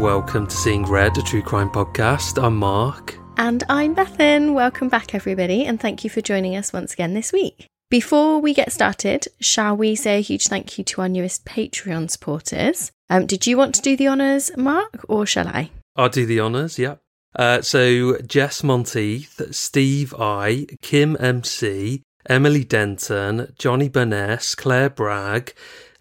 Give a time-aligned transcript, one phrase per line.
[0.00, 2.42] Welcome to Seeing Red, a true crime podcast.
[2.42, 3.18] I'm Mark.
[3.36, 4.54] And I'm Bethan.
[4.54, 7.66] Welcome back, everybody, and thank you for joining us once again this week.
[7.90, 12.10] Before we get started, shall we say a huge thank you to our newest Patreon
[12.10, 12.90] supporters?
[13.10, 15.70] Um, did you want to do the honours, Mark, or shall I?
[15.96, 17.00] I'll do the honours, yep.
[17.36, 25.52] Uh, so, Jess Monteith, Steve I, Kim MC, Emily Denton, Johnny Burness, Claire Bragg,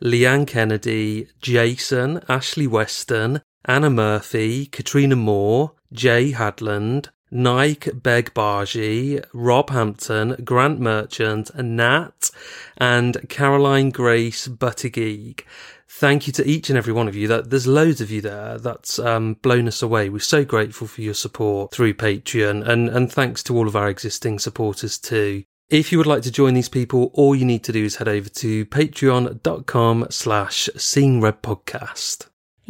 [0.01, 10.35] Leanne Kennedy, Jason, Ashley Weston, Anna Murphy, Katrina Moore, Jay Hadland, Nike Begbaji, Rob Hampton,
[10.43, 12.31] Grant Merchant, Nat,
[12.77, 15.41] and Caroline Grace Buttigieg.
[15.87, 17.27] Thank you to each and every one of you.
[17.27, 18.57] That there's loads of you there.
[18.57, 20.09] That's um, blown us away.
[20.09, 23.89] We're so grateful for your support through Patreon, and and thanks to all of our
[23.89, 25.43] existing supporters too.
[25.69, 28.07] If you would like to join these people, all you need to do is head
[28.07, 31.21] over to patreon.com slash seeing.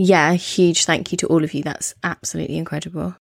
[0.01, 1.61] Yeah, huge thank you to all of you.
[1.61, 3.17] That's absolutely incredible.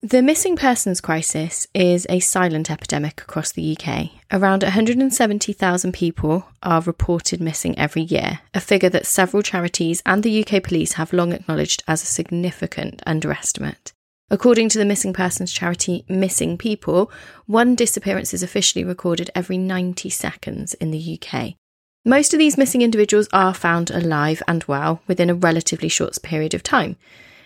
[0.00, 4.08] The missing persons crisis is a silent epidemic across the UK.
[4.32, 10.42] Around 170,000 people are reported missing every year, a figure that several charities and the
[10.42, 13.92] UK police have long acknowledged as a significant underestimate.
[14.30, 17.12] According to the missing persons charity Missing People,
[17.44, 21.56] one disappearance is officially recorded every 90 seconds in the UK.
[22.06, 26.52] Most of these missing individuals are found alive and well within a relatively short period
[26.52, 26.96] of time.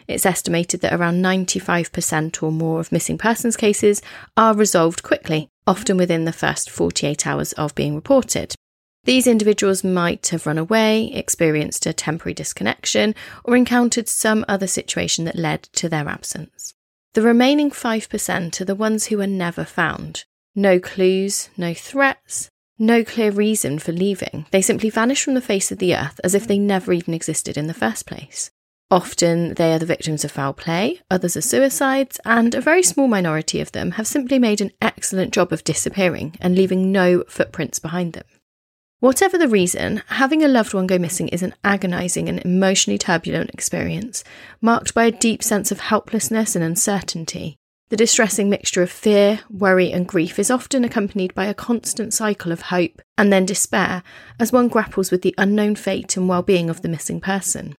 [0.08, 4.02] It's estimated that around 95% or more of missing persons cases
[4.36, 8.56] are resolved quickly, often within the first 48 hours of being reported.
[9.04, 13.14] These individuals might have run away, experienced a temporary disconnection,
[13.44, 16.74] or encountered some other situation that led to their absence.
[17.14, 20.24] The remaining 5% are the ones who are never found.
[20.56, 24.46] No clues, no threats, no clear reason for leaving.
[24.50, 27.56] They simply vanish from the face of the earth as if they never even existed
[27.56, 28.50] in the first place.
[28.90, 33.06] Often they are the victims of foul play, others are suicides, and a very small
[33.06, 37.78] minority of them have simply made an excellent job of disappearing and leaving no footprints
[37.78, 38.24] behind them.
[39.00, 43.50] Whatever the reason, having a loved one go missing is an agonising and emotionally turbulent
[43.50, 44.24] experience,
[44.60, 47.58] marked by a deep sense of helplessness and uncertainty.
[47.90, 52.52] The distressing mixture of fear, worry, and grief is often accompanied by a constant cycle
[52.52, 54.02] of hope and then despair
[54.38, 57.74] as one grapples with the unknown fate and well being of the missing person.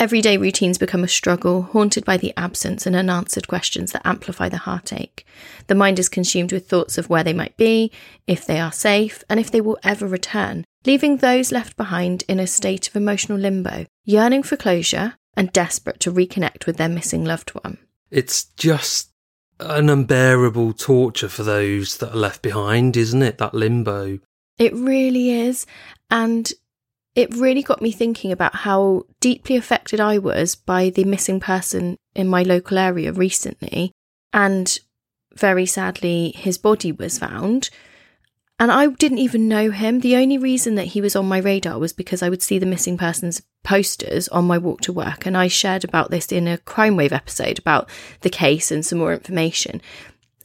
[0.00, 4.56] Everyday routines become a struggle, haunted by the absence and unanswered questions that amplify the
[4.56, 5.24] heartache.
[5.68, 7.92] The mind is consumed with thoughts of where they might be,
[8.26, 12.40] if they are safe, and if they will ever return, leaving those left behind in
[12.40, 17.24] a state of emotional limbo, yearning for closure and desperate to reconnect with their missing
[17.24, 17.78] loved one.
[18.10, 19.11] It's just
[19.66, 23.38] an unbearable torture for those that are left behind, isn't it?
[23.38, 24.18] That limbo.
[24.58, 25.66] It really is.
[26.10, 26.52] And
[27.14, 31.96] it really got me thinking about how deeply affected I was by the missing person
[32.14, 33.92] in my local area recently.
[34.32, 34.78] And
[35.34, 37.70] very sadly, his body was found.
[38.58, 40.00] And I didn't even know him.
[40.00, 42.66] The only reason that he was on my radar was because I would see the
[42.66, 45.26] missing persons posters on my walk to work.
[45.26, 47.88] And I shared about this in a Crime Wave episode about
[48.20, 49.80] the case and some more information.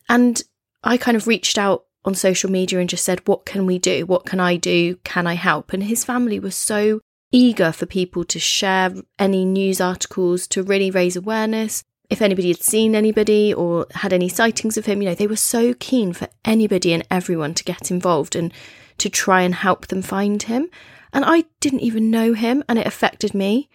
[0.09, 0.41] And
[0.83, 4.05] I kind of reached out on social media and just said, What can we do?
[4.05, 4.95] What can I do?
[5.03, 5.73] Can I help?
[5.73, 7.01] And his family was so
[7.31, 11.83] eager for people to share any news articles to really raise awareness.
[12.09, 15.35] If anybody had seen anybody or had any sightings of him, you know, they were
[15.35, 18.53] so keen for anybody and everyone to get involved and
[18.99, 20.69] to try and help them find him.
[21.11, 23.69] And I didn't even know him and it affected me.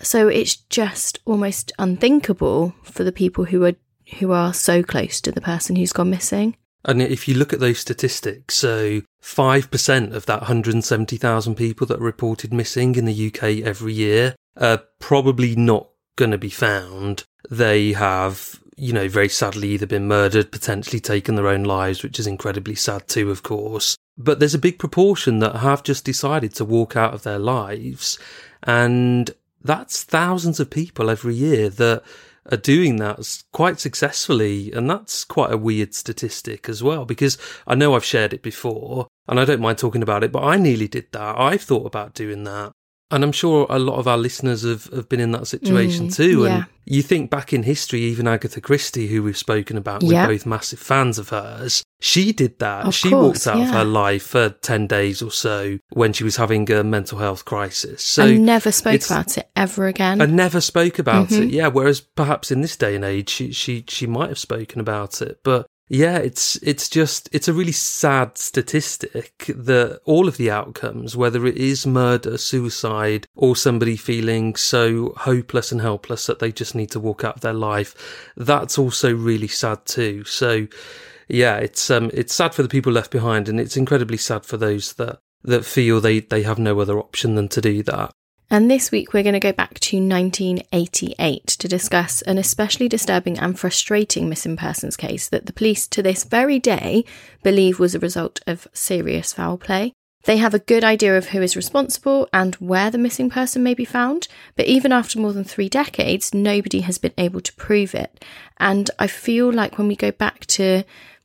[0.00, 3.74] So it's just almost unthinkable for the people who are
[4.18, 6.56] who are so close to the person who's gone missing.
[6.84, 12.04] And if you look at those statistics, so 5% of that 170,000 people that are
[12.04, 17.24] reported missing in the UK every year are probably not going to be found.
[17.50, 22.18] They have, you know, very sadly either been murdered, potentially taken their own lives, which
[22.18, 23.96] is incredibly sad too, of course.
[24.18, 28.18] But there's a big proportion that have just decided to walk out of their lives.
[28.62, 29.30] And
[29.62, 32.02] that's thousands of people every year that
[32.50, 34.72] are doing that quite successfully.
[34.72, 39.06] And that's quite a weird statistic as well, because I know I've shared it before
[39.28, 41.38] and I don't mind talking about it, but I nearly did that.
[41.38, 42.72] I've thought about doing that.
[43.12, 46.16] And I'm sure a lot of our listeners have, have been in that situation mm,
[46.16, 46.44] too.
[46.44, 46.54] Yeah.
[46.56, 50.46] And you think back in history, even Agatha Christie, who we've spoken about, we're both
[50.46, 51.84] massive fans of hers.
[52.00, 52.86] She did that.
[52.86, 53.68] Of she course, walked out yeah.
[53.68, 57.44] of her life for 10 days or so when she was having a mental health
[57.44, 58.02] crisis.
[58.02, 60.20] So and never spoke about it ever again.
[60.20, 61.42] And never spoke about Mm-hmm.
[61.44, 61.50] it.
[61.50, 61.68] Yeah.
[61.68, 65.38] Whereas perhaps in this day and age, she, she, she might have spoken about it.
[65.44, 71.18] But yeah, it's it's just it's a really sad statistic that all of the outcomes,
[71.18, 76.74] whether it is murder, suicide, or somebody feeling so hopeless and helpless that they just
[76.74, 80.24] need to walk out of their life, that's also really sad too.
[80.24, 80.66] So
[81.28, 84.56] yeah, it's um it's sad for the people left behind and it's incredibly sad for
[84.56, 88.14] those that that feel they, they have no other option than to do that.
[88.52, 93.38] And this week we're going to go back to 1988 to discuss an especially disturbing
[93.38, 97.06] and frustrating missing persons case that the police to this very day
[97.42, 99.94] believe was a result of serious foul play.
[100.24, 103.72] They have a good idea of who is responsible and where the missing person may
[103.72, 107.94] be found, but even after more than three decades, nobody has been able to prove
[107.94, 108.22] it.
[108.60, 110.84] And I feel like when we go back to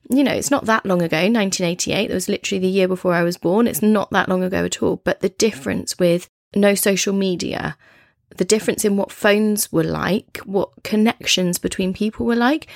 [0.09, 2.07] you know, it's not that long ago, 1988.
[2.07, 3.67] That was literally the year before I was born.
[3.67, 5.01] It's not that long ago at all.
[5.03, 7.77] But the difference with no social media,
[8.35, 12.67] the difference in what phones were like, what connections between people were like,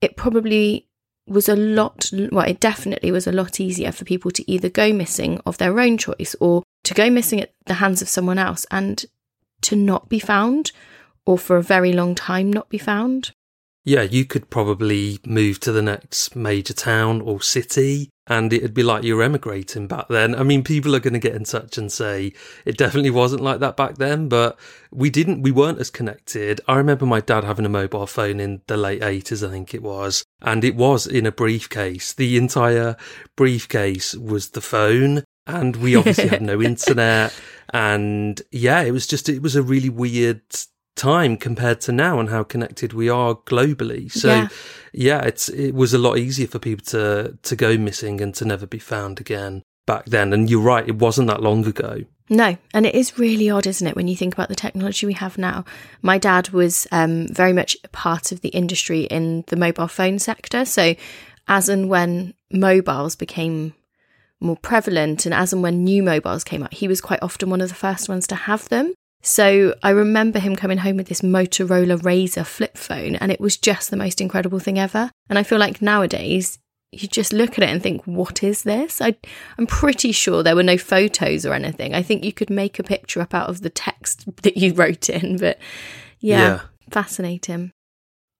[0.00, 0.86] it probably
[1.26, 4.92] was a lot, well, it definitely was a lot easier for people to either go
[4.92, 8.66] missing of their own choice or to go missing at the hands of someone else
[8.70, 9.04] and
[9.62, 10.72] to not be found
[11.26, 13.32] or for a very long time not be found.
[13.84, 18.84] Yeah, you could probably move to the next major town or city and it'd be
[18.84, 20.36] like you're emigrating back then.
[20.36, 22.32] I mean, people are going to get in touch and say
[22.64, 24.56] it definitely wasn't like that back then, but
[24.92, 26.60] we didn't, we weren't as connected.
[26.68, 29.82] I remember my dad having a mobile phone in the late 80s, I think it
[29.82, 32.12] was, and it was in a briefcase.
[32.12, 32.96] The entire
[33.36, 35.24] briefcase was the phone.
[35.46, 37.34] And we obviously had no internet.
[37.74, 40.42] And yeah, it was just, it was a really weird
[41.00, 44.10] time compared to now and how connected we are globally.
[44.12, 44.48] So Yeah.
[44.92, 48.44] yeah, it's it was a lot easier for people to to go missing and to
[48.44, 50.32] never be found again back then.
[50.32, 52.04] And you're right, it wasn't that long ago.
[52.32, 55.14] No, and it is really odd, isn't it, when you think about the technology we
[55.14, 55.64] have now?
[56.00, 60.64] My dad was um, very much part of the industry in the mobile phone sector.
[60.64, 60.94] So,
[61.48, 63.74] as and when mobiles became
[64.38, 67.60] more prevalent and as and when new mobiles came out, he was quite often one
[67.60, 68.94] of the first ones to have them.
[69.22, 73.56] So, I remember him coming home with this Motorola RAZR flip phone, and it was
[73.58, 75.10] just the most incredible thing ever.
[75.28, 76.58] And I feel like nowadays,
[76.92, 79.00] you just look at it and think, what is this?
[79.00, 79.14] I,
[79.58, 81.94] I'm pretty sure there were no photos or anything.
[81.94, 85.08] I think you could make a picture up out of the text that you wrote
[85.10, 85.58] in, but
[86.18, 86.60] yeah, Yeah.
[86.90, 87.72] fascinating.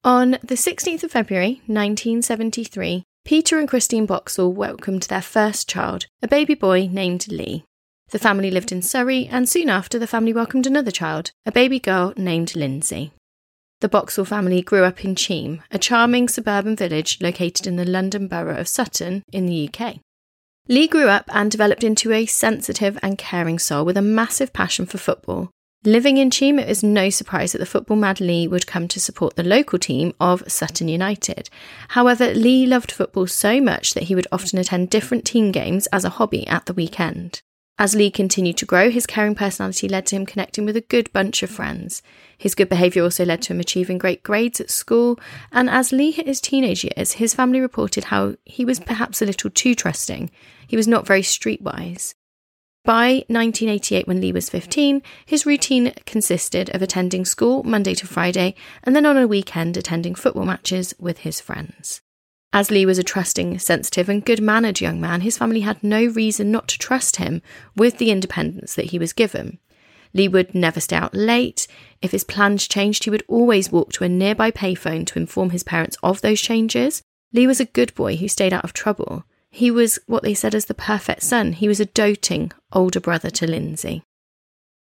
[0.02, 6.26] On the 16th of February 1973, Peter and Christine Boxell welcomed their first child, a
[6.26, 7.64] baby boy named Lee.
[8.10, 11.78] The family lived in Surrey, and soon after, the family welcomed another child, a baby
[11.78, 13.12] girl named Lindsay.
[13.80, 18.26] The Boxell family grew up in Cheam, a charming suburban village located in the London
[18.26, 20.00] borough of Sutton in the UK.
[20.68, 24.86] Lee grew up and developed into a sensitive and caring soul with a massive passion
[24.86, 25.50] for football.
[25.84, 29.00] Living in Cheam, it is no surprise that the football mad Lee would come to
[29.00, 31.48] support the local team of Sutton United.
[31.88, 36.04] However, Lee loved football so much that he would often attend different team games as
[36.04, 37.40] a hobby at the weekend.
[37.80, 41.10] As Lee continued to grow, his caring personality led to him connecting with a good
[41.14, 42.02] bunch of friends.
[42.36, 45.18] His good behaviour also led to him achieving great grades at school,
[45.50, 49.24] and as Lee hit his teenage years, his family reported how he was perhaps a
[49.24, 50.30] little too trusting.
[50.66, 52.12] He was not very streetwise.
[52.84, 58.56] By 1988, when Lee was 15, his routine consisted of attending school Monday to Friday
[58.84, 62.02] and then on a weekend attending football matches with his friends.
[62.52, 66.04] As Lee was a trusting, sensitive, and good mannered young man, his family had no
[66.04, 67.42] reason not to trust him
[67.76, 69.58] with the independence that he was given.
[70.12, 71.68] Lee would never stay out late.
[72.02, 75.62] If his plans changed, he would always walk to a nearby payphone to inform his
[75.62, 77.02] parents of those changes.
[77.32, 79.24] Lee was a good boy who stayed out of trouble.
[79.50, 81.52] He was what they said as the perfect son.
[81.52, 84.02] He was a doting older brother to Lindsay.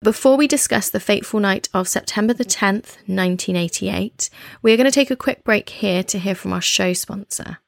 [0.02, 4.30] Before we discuss the fateful night of September the 10th, 1988,
[4.62, 7.58] we are going to take a quick break here to hear from our show sponsor.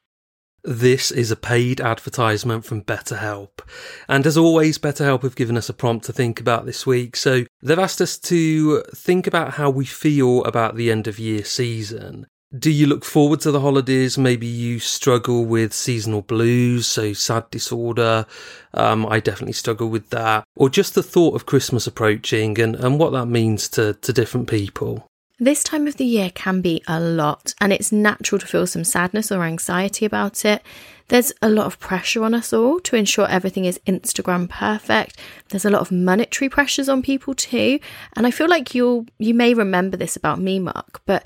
[0.64, 3.60] This is a paid advertisement from BetterHelp.
[4.08, 7.16] And as always, BetterHelp have given us a prompt to think about this week.
[7.16, 11.44] So they've asked us to think about how we feel about the end of year
[11.44, 12.26] season.
[12.56, 14.18] Do you look forward to the holidays?
[14.18, 18.26] Maybe you struggle with seasonal blues, so sad disorder.
[18.74, 20.44] Um, I definitely struggle with that.
[20.54, 24.48] Or just the thought of Christmas approaching and, and what that means to, to different
[24.48, 25.06] people.
[25.38, 28.84] This time of the year can be a lot, and it's natural to feel some
[28.84, 30.62] sadness or anxiety about it.
[31.08, 35.18] There's a lot of pressure on us all to ensure everything is Instagram perfect.
[35.48, 37.80] There's a lot of monetary pressures on people too,
[38.14, 41.24] and I feel like you'll you may remember this about me, Mark, but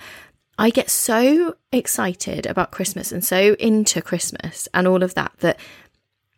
[0.59, 5.59] I get so excited about Christmas and so into Christmas and all of that that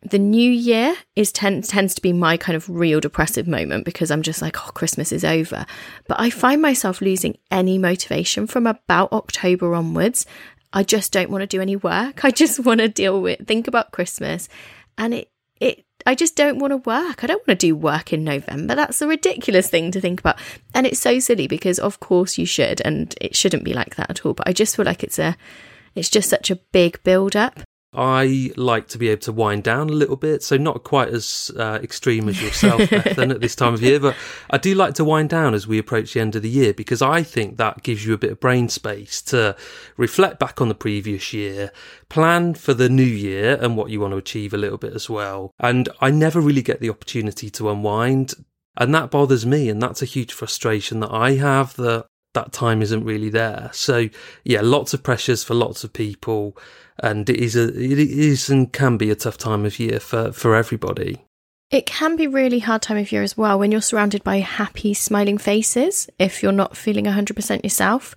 [0.01, 4.11] the new year is ten- tends to be my kind of real depressive moment because
[4.11, 5.65] I'm just like, oh, Christmas is over.
[6.07, 10.25] But I find myself losing any motivation from about October onwards.
[10.71, 12.23] I just don't want to do any work.
[12.23, 14.47] I just want to deal with think about Christmas,
[14.97, 17.23] and it it I just don't want to work.
[17.23, 18.75] I don't want to do work in November.
[18.75, 20.39] That's a ridiculous thing to think about.
[20.73, 24.09] And it's so silly because of course you should and it shouldn't be like that
[24.09, 25.35] at all, but I just feel like it's a
[25.95, 29.89] it's just such a big build up I like to be able to wind down
[29.89, 33.73] a little bit, so not quite as uh, extreme as yourself, Bethan, at this time
[33.73, 34.15] of year, but
[34.51, 37.01] I do like to wind down as we approach the end of the year because
[37.01, 39.55] I think that gives you a bit of brain space to
[39.97, 41.71] reflect back on the previous year,
[42.09, 45.09] plan for the new year and what you want to achieve a little bit as
[45.09, 45.51] well.
[45.59, 48.35] And I never really get the opportunity to unwind.
[48.77, 52.81] And that bothers me, and that's a huge frustration that I have that that time
[52.81, 53.69] isn't really there.
[53.73, 54.09] So
[54.43, 56.57] yeah, lots of pressures for lots of people,
[57.01, 60.31] and it is a it is and can be a tough time of year for
[60.31, 61.23] for everybody.
[61.71, 64.95] It can be really hard time of year as well when you're surrounded by happy,
[64.95, 68.15] smiling faces if you're not feeling 100% yourself.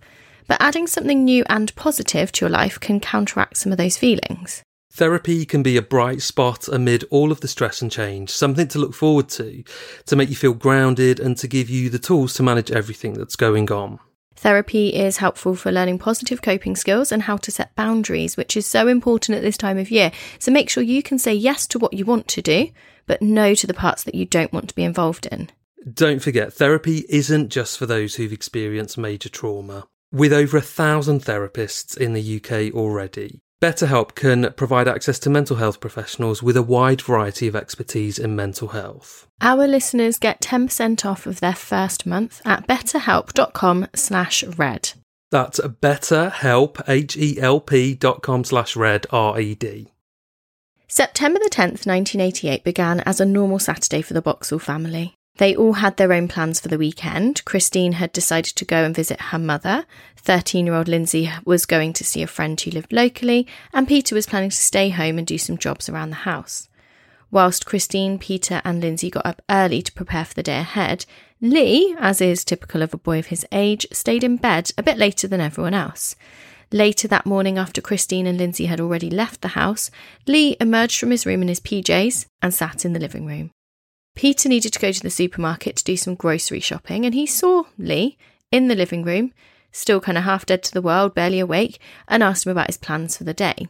[0.48, 4.62] But adding something new and positive to your life can counteract some of those feelings.
[4.94, 8.78] Therapy can be a bright spot amid all of the stress and change, something to
[8.78, 9.64] look forward to,
[10.04, 13.34] to make you feel grounded and to give you the tools to manage everything that's
[13.34, 14.00] going on.
[14.36, 18.66] Therapy is helpful for learning positive coping skills and how to set boundaries, which is
[18.66, 20.12] so important at this time of year.
[20.38, 22.68] So make sure you can say yes to what you want to do,
[23.06, 25.48] but no to the parts that you don't want to be involved in.
[25.90, 29.86] Don't forget, therapy isn't just for those who've experienced major trauma.
[30.12, 35.54] With over a thousand therapists in the UK already, BetterHelp can provide access to mental
[35.54, 39.28] health professionals with a wide variety of expertise in mental health.
[39.40, 44.94] Our listeners get 10% off of their first month at betterhelp.com slash red.
[45.30, 49.92] That's betterhelp, H-E-L-P dot com slash red, R-E-D.
[50.88, 55.14] September the 10th, 1988 began as a normal Saturday for the Boxell family.
[55.38, 57.44] They all had their own plans for the weekend.
[57.44, 59.86] Christine had decided to go and visit her mother.
[60.16, 64.14] 13 year old Lindsay was going to see a friend who lived locally, and Peter
[64.14, 66.68] was planning to stay home and do some jobs around the house.
[67.30, 71.06] Whilst Christine, Peter, and Lindsay got up early to prepare for the day ahead,
[71.40, 74.98] Lee, as is typical of a boy of his age, stayed in bed a bit
[74.98, 76.14] later than everyone else.
[76.70, 79.90] Later that morning, after Christine and Lindsay had already left the house,
[80.26, 83.50] Lee emerged from his room in his PJs and sat in the living room.
[84.14, 87.64] Peter needed to go to the supermarket to do some grocery shopping, and he saw
[87.78, 88.18] Lee
[88.50, 89.32] in the living room,
[89.72, 92.76] still kind of half dead to the world, barely awake, and asked him about his
[92.76, 93.68] plans for the day.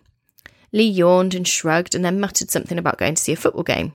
[0.73, 3.93] Lee yawned and shrugged and then muttered something about going to see a football game.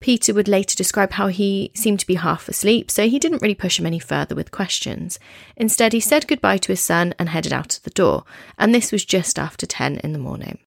[0.00, 3.54] Peter would later describe how he seemed to be half asleep, so he didn't really
[3.54, 5.18] push him any further with questions.
[5.56, 8.24] Instead, he said goodbye to his son and headed out of the door,
[8.56, 10.58] and this was just after 10 in the morning.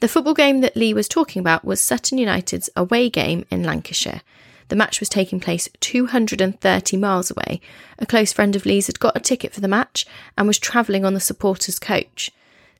[0.00, 4.20] The football game that Lee was talking about was Sutton United's away game in Lancashire.
[4.68, 7.62] The match was taking place 230 miles away.
[7.98, 10.04] A close friend of Lee's had got a ticket for the match
[10.36, 12.30] and was travelling on the supporters' coach.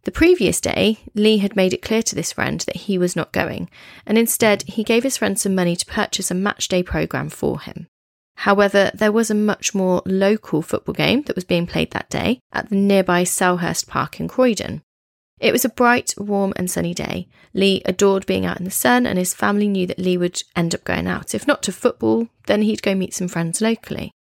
[0.05, 3.33] The previous day, Lee had made it clear to this friend that he was not
[3.33, 3.71] going,
[4.05, 7.87] and instead he gave his friend some money to purchase a matchday programme for him.
[8.41, 12.41] However, there was a much more local football game that was being played that day
[12.53, 14.83] at the nearby Selhurst Park in Croydon.
[15.39, 17.29] It was a bright, warm, and sunny day.
[17.53, 20.75] Lee adored being out in the sun, and his family knew that Lee would end
[20.75, 21.35] up going out.
[21.35, 24.11] If not to football, then he'd go meet some friends locally.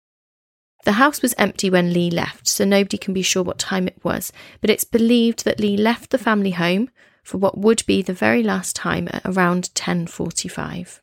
[0.85, 3.99] The house was empty when Lee left, so nobody can be sure what time it
[4.04, 6.90] was, but it's believed that Lee left the family home
[7.25, 11.00] for what would be the very last time at around 10:45.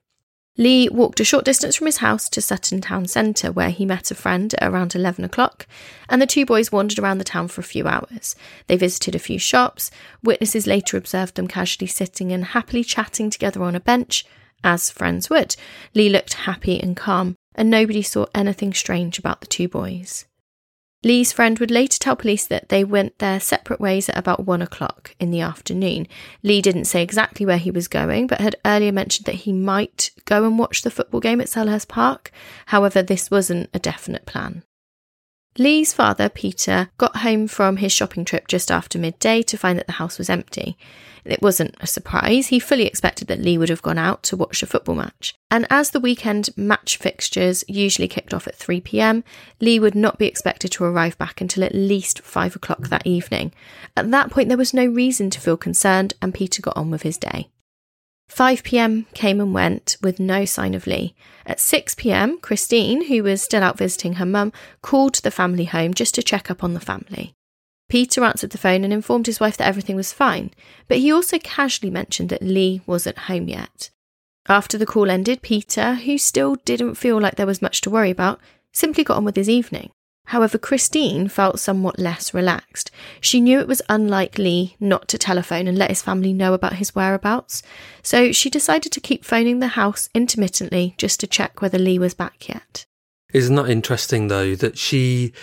[0.56, 4.12] Lee walked a short distance from his house to Sutton Town Centre, where he met
[4.12, 5.66] a friend at around 11 o'clock,
[6.08, 8.36] and the two boys wandered around the town for a few hours.
[8.68, 9.90] They visited a few shops.
[10.22, 14.26] Witnesses later observed them casually sitting and happily chatting together on a bench,
[14.64, 15.56] as friends would.
[15.96, 20.26] Lee looked happy and calm, and nobody saw anything strange about the two boys.
[21.04, 24.62] Lee's friend would later tell police that they went their separate ways at about one
[24.62, 26.08] o'clock in the afternoon.
[26.44, 30.12] Lee didn't say exactly where he was going, but had earlier mentioned that he might
[30.26, 32.32] go and watch the football game at Selhurst Park.
[32.68, 34.64] However, this wasn't a definite plan.
[35.58, 39.86] Lee's father, Peter, got home from his shopping trip just after midday to find that
[39.86, 40.78] the house was empty.
[41.26, 42.48] It wasn't a surprise.
[42.48, 45.36] He fully expected that Lee would have gone out to watch a football match.
[45.50, 49.24] And as the weekend match fixtures usually kicked off at 3 pm,
[49.62, 53.54] Lee would not be expected to arrive back until at least 5 o'clock that evening.
[53.96, 57.04] At that point, there was no reason to feel concerned, and Peter got on with
[57.04, 57.50] his day.
[58.34, 61.14] 5 pm came and went with no sign of Lee.
[61.46, 65.94] At 6 pm, Christine, who was still out visiting her mum, called the family home
[65.94, 67.36] just to check up on the family.
[67.90, 70.50] Peter answered the phone and informed his wife that everything was fine,
[70.88, 73.92] but he also casually mentioned that Lee wasn't home yet.
[74.50, 78.10] After the call ended, Peter, who still didn't feel like there was much to worry
[78.10, 79.92] about, simply got on with his evening.
[80.26, 82.92] However, Christine felt somewhat less relaxed.
[83.20, 86.96] She knew it was unlikely not to telephone and let his family know about his
[86.96, 87.62] whereabouts,
[88.02, 92.14] so she decided to keep phoning the house intermittently just to check whether Lee was
[92.14, 92.86] back yet.
[93.34, 95.34] Isn't that interesting though that she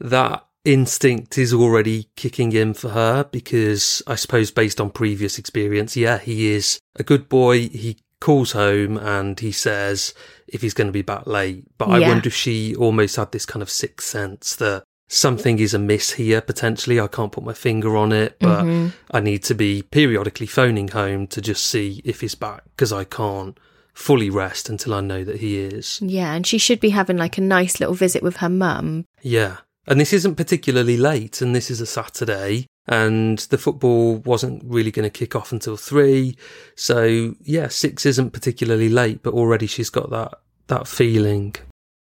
[0.00, 5.96] that instinct is already kicking in for her because I suppose based on previous experience,
[5.96, 7.68] yeah, he is a good boy.
[7.68, 10.14] He calls home and he says
[10.46, 11.64] if he's going to be back late.
[11.78, 15.74] But I wonder if she almost had this kind of sixth sense that something is
[15.74, 17.00] amiss here potentially.
[17.00, 18.88] I can't put my finger on it, but mm-hmm.
[19.10, 23.04] I need to be periodically phoning home to just see if he's back because I
[23.04, 23.58] can't
[23.92, 26.00] fully rest until I know that he is.
[26.02, 29.04] Yeah, and she should be having like a nice little visit with her mum.
[29.22, 29.58] Yeah.
[29.86, 34.90] And this isn't particularly late, and this is a Saturday and the football wasn't really
[34.90, 36.36] going to kick off until three.
[36.74, 40.34] So yeah, six isn't particularly late, but already she's got that
[40.66, 41.54] that feeling.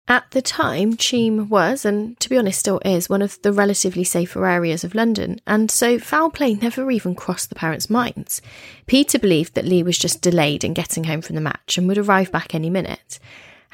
[0.09, 4.03] At the time, Cheam was, and to be honest, still is, one of the relatively
[4.03, 8.43] safer areas of London, and so foul play never even crossed the parents' minds.
[8.87, 11.99] Peter believed that Lee was just delayed in getting home from the match and would
[11.99, 13.21] arrive back any minute.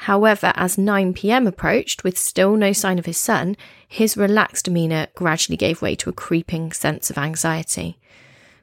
[0.01, 5.07] However, as 9 pm approached, with still no sign of his son, his relaxed demeanour
[5.15, 7.99] gradually gave way to a creeping sense of anxiety.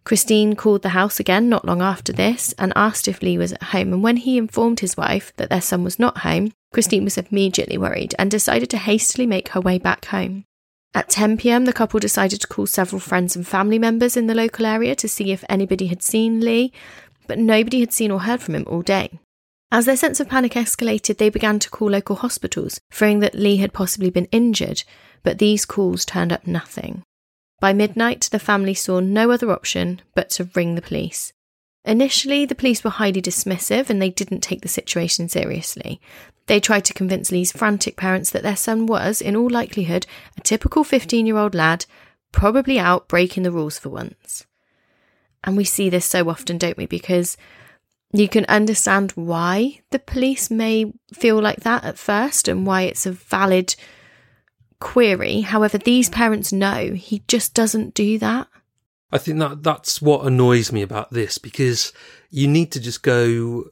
[0.05, 3.63] Christine called the house again not long after this and asked if Lee was at
[3.63, 3.93] home.
[3.93, 7.79] And when he informed his wife that their son was not home, Christine was immediately
[7.79, 10.45] worried and decided to hastily make her way back home.
[10.95, 14.35] At 10 pm, the couple decided to call several friends and family members in the
[14.35, 16.73] local area to see if anybody had seen Lee,
[17.27, 19.19] but nobody had seen or heard from him all day.
[19.75, 23.57] As their sense of panic escalated, they began to call local hospitals, fearing that Lee
[23.57, 24.85] had possibly been injured,
[25.25, 27.03] but these calls turned up nothing.
[27.59, 31.33] By midnight, the family saw no other option but to ring the police.
[31.85, 36.01] Initially, the police were highly dismissive and they didn't take the situation seriously.
[36.47, 40.07] They tried to convince Lee's frantic parents that their son was, in all likelihood,
[40.39, 41.85] a typical 15 year old lad,
[42.31, 44.47] probably out breaking the rules for once.
[45.43, 46.87] And we see this so often, don't we?
[46.87, 47.37] Because
[48.21, 53.07] you can understand why the police may feel like that at first and why it's
[53.07, 53.75] a valid
[54.81, 55.41] query.
[55.41, 58.49] However, these parents know he just doesn't do that.
[59.11, 61.93] I think that that's what annoys me about this because
[62.31, 63.65] you need to just go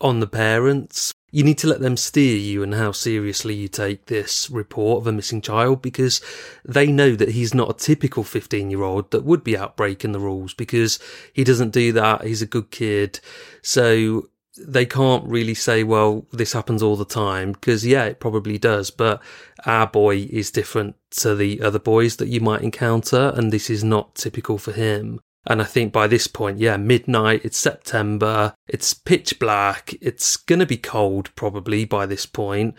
[0.00, 4.06] on the parents you need to let them steer you and how seriously you take
[4.06, 6.22] this report of a missing child because
[6.64, 10.12] they know that he's not a typical 15 year old that would be out breaking
[10.12, 10.98] the rules because
[11.32, 12.24] he doesn't do that.
[12.24, 13.20] He's a good kid.
[13.62, 18.56] So they can't really say, well, this happens all the time because yeah, it probably
[18.56, 18.90] does.
[18.90, 19.22] But
[19.66, 23.32] our boy is different to the other boys that you might encounter.
[23.36, 25.20] And this is not typical for him.
[25.48, 30.58] And I think by this point, yeah, midnight, it's September, it's pitch black, it's going
[30.58, 32.74] to be cold probably by this point.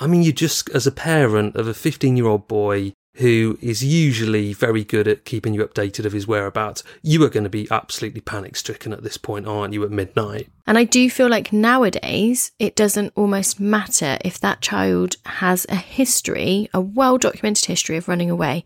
[0.00, 3.82] I mean, you just, as a parent of a 15 year old boy who is
[3.82, 7.66] usually very good at keeping you updated of his whereabouts, you are going to be
[7.72, 10.48] absolutely panic stricken at this point, aren't you, at midnight?
[10.68, 15.74] And I do feel like nowadays it doesn't almost matter if that child has a
[15.74, 18.64] history, a well documented history of running away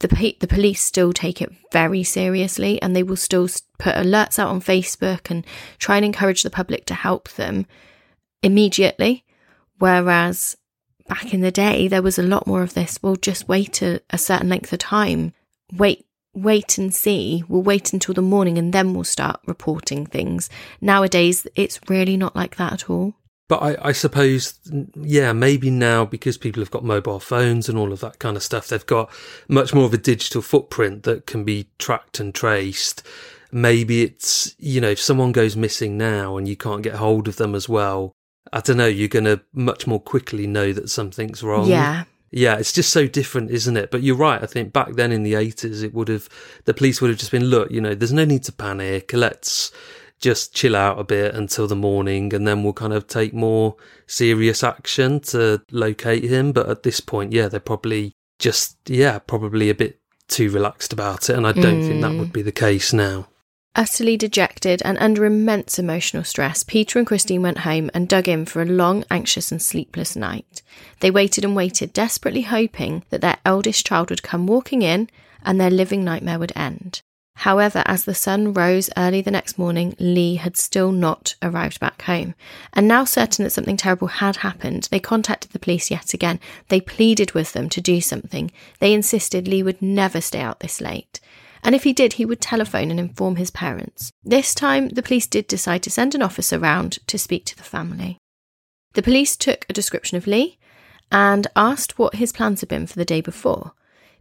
[0.00, 4.48] the the police still take it very seriously and they will still put alerts out
[4.48, 5.44] on Facebook and
[5.78, 7.66] try and encourage the public to help them
[8.42, 9.24] immediately.
[9.78, 10.56] Whereas
[11.08, 14.00] back in the day there was a lot more of this we'll just wait a,
[14.10, 15.32] a certain length of time.
[15.72, 17.42] Wait wait and see.
[17.48, 20.48] We'll wait until the morning and then we'll start reporting things.
[20.80, 23.14] Nowadays it's really not like that at all
[23.48, 24.60] but I, I, suppose,
[24.94, 28.42] yeah, maybe now because people have got mobile phones and all of that kind of
[28.42, 29.10] stuff, they've got
[29.48, 33.02] much more of a digital footprint that can be tracked and traced.
[33.50, 37.36] Maybe it's, you know, if someone goes missing now and you can't get hold of
[37.36, 38.12] them as well,
[38.52, 41.68] I don't know, you're going to much more quickly know that something's wrong.
[41.68, 42.04] Yeah.
[42.30, 43.90] Yeah, it's just so different, isn't it?
[43.90, 44.42] But you're right.
[44.42, 46.28] I think back then in the 80s, it would have,
[46.66, 49.14] the police would have just been, look, you know, there's no need to panic.
[49.14, 49.72] Let's
[50.20, 53.76] just chill out a bit until the morning and then we'll kind of take more
[54.06, 56.52] serious action to locate him.
[56.52, 61.30] But at this point, yeah, they're probably just, yeah, probably a bit too relaxed about
[61.30, 61.36] it.
[61.36, 61.86] And I don't mm.
[61.86, 63.28] think that would be the case now.
[63.74, 68.44] Utterly dejected and under immense emotional stress, Peter and Christine went home and dug in
[68.44, 70.62] for a long, anxious, and sleepless night.
[70.98, 75.08] They waited and waited, desperately hoping that their eldest child would come walking in
[75.44, 77.02] and their living nightmare would end.
[77.42, 82.02] However, as the sun rose early the next morning, Lee had still not arrived back
[82.02, 82.34] home.
[82.72, 86.40] And now certain that something terrible had happened, they contacted the police yet again.
[86.66, 88.50] They pleaded with them to do something.
[88.80, 91.20] They insisted Lee would never stay out this late.
[91.62, 94.10] And if he did, he would telephone and inform his parents.
[94.24, 97.62] This time, the police did decide to send an officer round to speak to the
[97.62, 98.18] family.
[98.94, 100.58] The police took a description of Lee
[101.12, 103.74] and asked what his plans had been for the day before.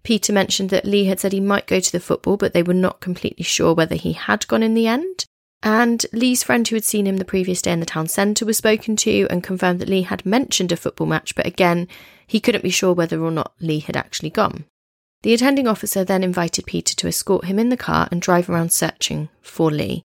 [0.08, 2.74] Peter mentioned that Lee had said he might go to the football, but they were
[2.74, 5.26] not completely sure whether he had gone in the end.
[5.62, 8.56] And Lee's friend who had seen him the previous day in the town centre was
[8.56, 11.89] spoken to and confirmed that Lee had mentioned a football match, but again,
[12.26, 14.63] he couldn't be sure whether or not Lee had actually gone.
[15.24, 18.72] The attending officer then invited Peter to escort him in the car and drive around
[18.72, 20.04] searching for Lee.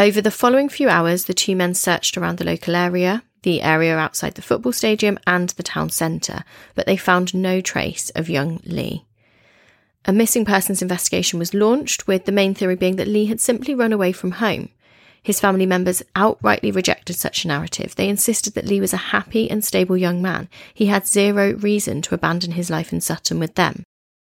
[0.00, 3.96] Over the following few hours, the two men searched around the local area, the area
[3.96, 6.42] outside the football stadium, and the town centre,
[6.74, 9.04] but they found no trace of young Lee.
[10.06, 13.74] A missing persons investigation was launched, with the main theory being that Lee had simply
[13.74, 14.68] run away from home.
[15.22, 17.94] His family members outrightly rejected such a narrative.
[17.94, 20.50] They insisted that Lee was a happy and stable young man.
[20.74, 23.84] He had zero reason to abandon his life in Sutton with them.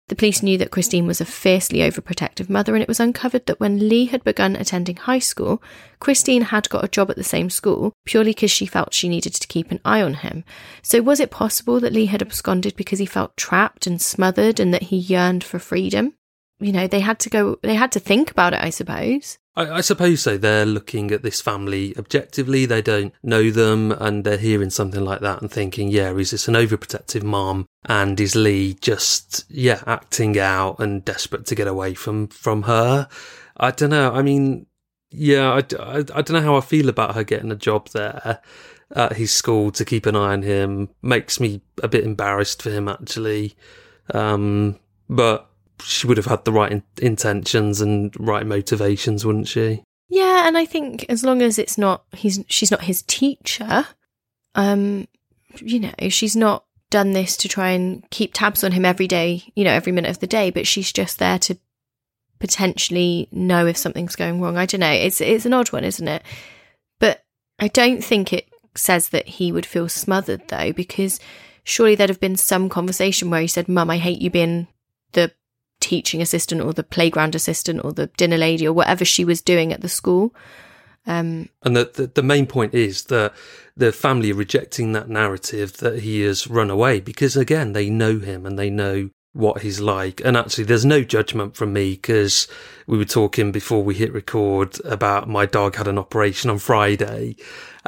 [0.08, 3.60] The police knew that Christine was a fiercely overprotective mother, and it was uncovered that
[3.60, 5.62] when Lee had begun attending high school,
[6.00, 9.34] Christine had got a job at the same school purely because she felt she needed
[9.34, 10.44] to keep an eye on him.
[10.82, 14.72] So, was it possible that Lee had absconded because he felt trapped and smothered and
[14.72, 16.14] that he yearned for freedom?
[16.58, 19.38] You know, they had to go, they had to think about it, I suppose.
[19.58, 20.38] I, I, suppose so.
[20.38, 22.64] They're looking at this family objectively.
[22.64, 26.46] They don't know them, and they're hearing something like that and thinking, "Yeah, is this
[26.46, 31.94] an overprotective mom?" And is Lee just, yeah, acting out and desperate to get away
[31.94, 33.08] from from her?
[33.56, 34.12] I don't know.
[34.12, 34.66] I mean,
[35.10, 38.40] yeah, I, I, I don't know how I feel about her getting a job there
[38.94, 40.90] at his school to keep an eye on him.
[41.02, 43.56] Makes me a bit embarrassed for him, actually.
[44.14, 45.50] Um, but
[45.82, 49.82] she would have had the right in- intentions and right motivations, wouldn't she?
[50.08, 53.86] Yeah, and I think as long as it's not he's she's not his teacher,
[54.54, 55.06] um,
[55.56, 59.42] you know, she's not done this to try and keep tabs on him every day,
[59.54, 61.58] you know, every minute of the day, but she's just there to
[62.38, 64.56] potentially know if something's going wrong.
[64.56, 64.90] I don't know.
[64.90, 66.22] It's it's an odd one, isn't it?
[66.98, 67.24] But
[67.58, 71.20] I don't think it says that he would feel smothered though, because
[71.64, 74.68] surely there'd have been some conversation where he said, Mum, I hate you being
[75.12, 75.32] the
[75.80, 79.72] teaching assistant or the playground assistant or the dinner lady or whatever she was doing
[79.72, 80.34] at the school.
[81.06, 83.32] Um, and the, the, the main point is that
[83.76, 88.44] the family rejecting that narrative that he has run away because again they know him
[88.44, 90.20] and they know what he's like.
[90.24, 92.48] And actually, there's no judgment from me because
[92.88, 97.36] we were talking before we hit record about my dog had an operation on Friday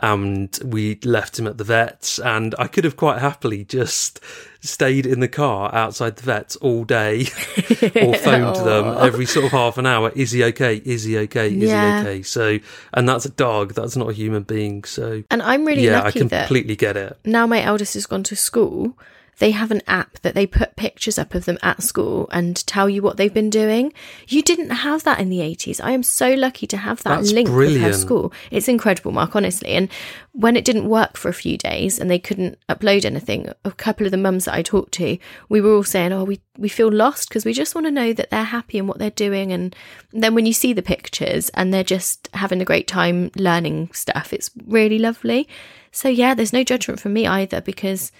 [0.00, 2.20] and we left him at the vets.
[2.20, 4.20] And I could have quite happily just
[4.60, 7.22] stayed in the car outside the vets all day
[8.00, 8.64] or phoned oh.
[8.64, 10.10] them every sort of half an hour.
[10.10, 10.76] Is he okay?
[10.84, 11.48] Is he okay?
[11.48, 11.96] Is yeah.
[11.96, 12.22] he okay?
[12.22, 12.60] So,
[12.94, 13.74] and that's a dog.
[13.74, 14.84] That's not a human being.
[14.84, 17.18] So, and I'm really yeah, I completely get it.
[17.24, 18.96] Now my eldest has gone to school
[19.40, 22.90] they have an app that they put pictures up of them at school and tell
[22.90, 23.90] you what they've been doing.
[24.28, 25.80] You didn't have that in the 80s.
[25.82, 27.82] I am so lucky to have that That's link brilliant.
[27.82, 28.32] with her school.
[28.50, 29.70] It's incredible, Mark, honestly.
[29.70, 29.88] And
[30.32, 34.04] when it didn't work for a few days and they couldn't upload anything, a couple
[34.04, 35.16] of the mums that I talked to,
[35.48, 38.12] we were all saying, oh, we, we feel lost because we just want to know
[38.12, 39.52] that they're happy and what they're doing.
[39.52, 39.74] And
[40.12, 44.34] then when you see the pictures and they're just having a great time learning stuff,
[44.34, 45.48] it's really lovely.
[45.92, 48.12] So, yeah, there's no judgment from me either because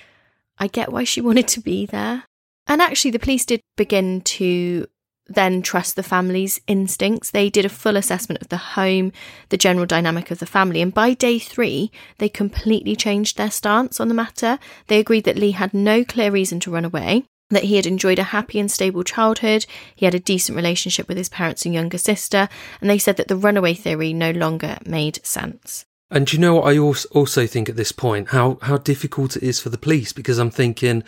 [0.60, 2.24] I get why she wanted to be there.
[2.66, 4.86] And actually, the police did begin to
[5.26, 7.30] then trust the family's instincts.
[7.30, 9.12] They did a full assessment of the home,
[9.48, 14.00] the general dynamic of the family, and by day three, they completely changed their stance
[14.00, 14.58] on the matter.
[14.88, 18.18] They agreed that Lee had no clear reason to run away, that he had enjoyed
[18.18, 21.98] a happy and stable childhood, he had a decent relationship with his parents and younger
[21.98, 22.48] sister,
[22.80, 25.84] and they said that the runaway theory no longer made sense.
[26.10, 28.30] And do you know what I also think at this point?
[28.30, 31.04] How, how difficult it is for the police because I'm thinking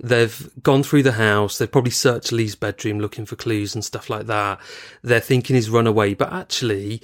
[0.00, 1.58] they've gone through the house.
[1.58, 4.60] They've probably searched Lee's bedroom looking for clues and stuff like that.
[5.02, 7.02] They're thinking he's run away, but actually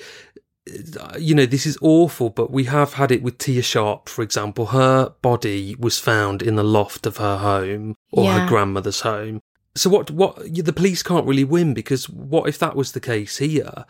[1.00, 4.22] uh, you know, this is awful, but we have had it with Tia Sharp, for
[4.22, 4.66] example.
[4.66, 8.40] Her body was found in the loft of her home or Yeah.
[8.40, 9.40] her grandmother's home.
[9.76, 10.10] So what?
[10.10, 13.84] What the police can't really win because what if that was the case here?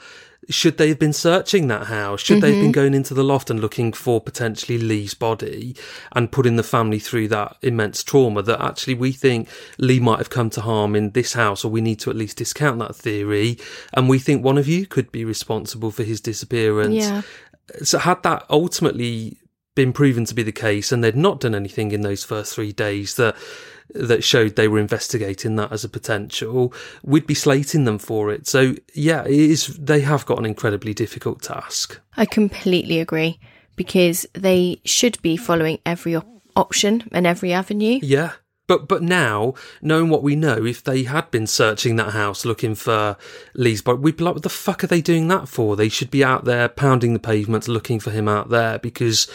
[0.49, 2.21] Should they have been searching that house?
[2.21, 2.73] Should they have been mm-hmm.
[2.73, 5.77] going into the loft and looking for potentially Lee's body
[6.13, 10.31] and putting the family through that immense trauma that actually we think Lee might have
[10.31, 13.59] come to harm in this house, or we need to at least discount that theory,
[13.93, 17.23] and we think one of you could be responsible for his disappearance Yeah.
[17.83, 19.39] so had that ultimately
[19.75, 22.73] been proven to be the case and they'd not done anything in those first three
[22.73, 23.37] days that
[23.95, 26.73] that showed they were investigating that as a potential
[27.03, 28.47] we'd be slating them for it.
[28.47, 32.01] So yeah it is they have got an incredibly difficult task.
[32.17, 33.39] I completely agree
[33.77, 36.27] because they should be following every op-
[36.57, 37.99] option and every avenue.
[38.03, 38.33] yeah
[38.71, 39.53] but but now
[39.83, 43.17] knowing what we know if they had been searching that house looking for
[43.53, 45.75] lee's body we'd be like what the fuck are they doing that for?
[45.75, 49.29] They should be out there pounding the pavements looking for him out there because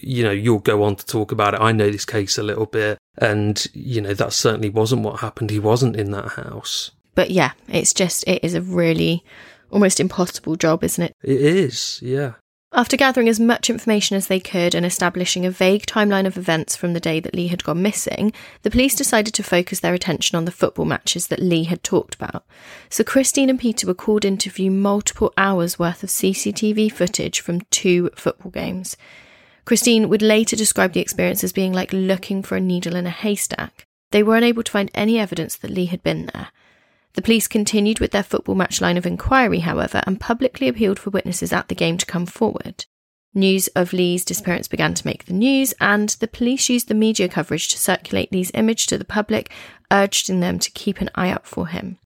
[0.00, 1.60] you know you'll go on to talk about it.
[1.60, 2.96] I know this case a little bit.
[3.18, 5.50] And you know that certainly wasn't what happened.
[5.50, 6.92] He wasn't in that house.
[7.16, 9.24] But yeah, it's just, it is a really
[9.70, 11.12] almost impossible job, isn't it?
[11.24, 12.34] it is yeah
[12.72, 16.74] After gathering as much information as they could and establishing a vague timeline of events
[16.74, 20.36] from the day that Lee had gone missing, the police decided to focus their attention
[20.36, 22.44] on the football matches that Lee had talked about.
[22.90, 27.40] So Christine and Peter were called in to view multiple hours worth of CCTV footage
[27.40, 28.96] from two football games.
[29.64, 33.10] Christine would later describe the experience as being like looking for a needle in a
[33.10, 33.86] haystack.
[34.10, 36.48] They were unable to find any evidence that Lee had been there.
[37.16, 41.10] The police continued with their football match line of inquiry, however, and publicly appealed for
[41.10, 42.84] witnesses at the game to come forward.
[43.34, 47.26] News of Lee's disappearance began to make the news, and the police used the media
[47.28, 49.50] coverage to circulate Lee's image to the public,
[49.90, 51.98] urging them to keep an eye out for him.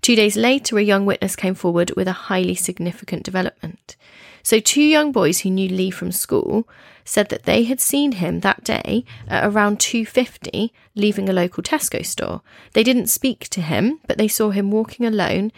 [0.00, 3.96] Two days later, a young witness came forward with a highly significant development.
[4.42, 6.68] So, two young boys who knew Lee from school
[7.04, 12.04] said that they had seen him that day at around 2:50 leaving a local Tesco
[12.04, 12.42] store.
[12.72, 15.52] They didn't speak to him, but they saw him walking alone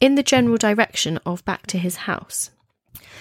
[0.00, 2.50] in the general direction of back to his house.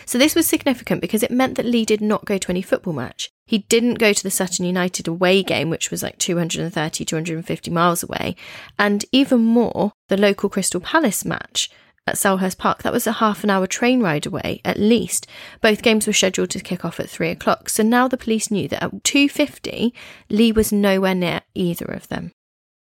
[0.05, 2.93] So this was significant because it meant that Lee did not go to any football
[2.93, 3.29] match.
[3.45, 8.03] He didn't go to the Sutton United away game, which was like 230, 250 miles
[8.03, 8.35] away.
[8.77, 11.69] And even more, the local Crystal Palace match
[12.07, 15.27] at Selhurst Park, that was a half an hour train ride away, at least.
[15.61, 17.69] Both games were scheduled to kick off at three o'clock.
[17.69, 19.91] So now the police knew that at 2.50,
[20.29, 22.31] Lee was nowhere near either of them.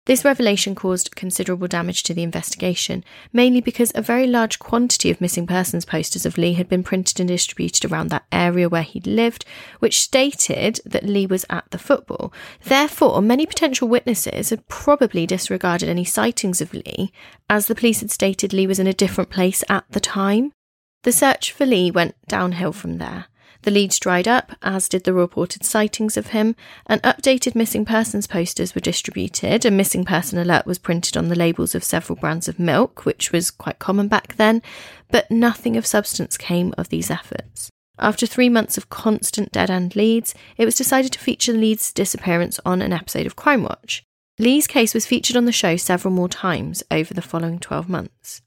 [0.09, 5.21] This revelation caused considerable damage to the investigation, mainly because a very large quantity of
[5.21, 9.05] missing persons posters of Lee had been printed and distributed around that area where he'd
[9.05, 9.45] lived,
[9.77, 12.33] which stated that Lee was at the football.
[12.63, 17.11] Therefore, many potential witnesses had probably disregarded any sightings of Lee,
[17.47, 20.53] as the police had stated Lee was in a different place at the time.
[21.03, 23.27] The search for Lee went downhill from there.
[23.63, 28.25] The leads dried up, as did the reported sightings of him, and updated missing persons
[28.25, 29.65] posters were distributed.
[29.65, 33.31] A missing person alert was printed on the labels of several brands of milk, which
[33.31, 34.61] was quite common back then,
[35.11, 37.69] but nothing of substance came of these efforts.
[37.99, 42.61] After three months of constant dead end leads, it was decided to feature Lee's disappearance
[42.65, 44.03] on an episode of Crime Watch.
[44.39, 48.41] Lee's case was featured on the show several more times over the following 12 months.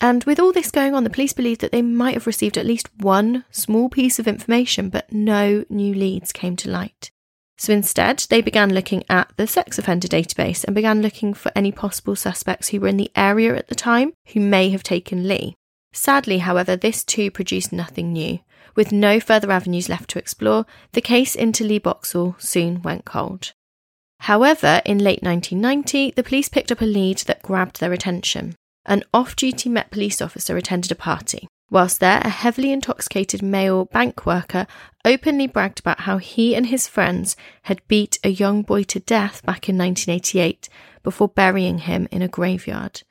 [0.00, 2.66] And with all this going on, the police believed that they might have received at
[2.66, 7.10] least one small piece of information, but no new leads came to light.
[7.56, 11.72] So instead, they began looking at the sex offender database and began looking for any
[11.72, 15.56] possible suspects who were in the area at the time who may have taken Lee.
[15.92, 18.38] Sadly, however, this too produced nothing new.
[18.76, 23.52] With no further avenues left to explore, the case into Lee Boxell soon went cold.
[24.20, 28.54] However, in late 1990, the police picked up a lead that grabbed their attention
[28.88, 31.46] an off duty Met police officer attended a party.
[31.70, 34.66] Whilst there, a heavily intoxicated male bank worker
[35.04, 39.44] openly bragged about how he and his friends had beat a young boy to death
[39.44, 40.68] back in 1988
[41.02, 43.02] before burying him in a graveyard.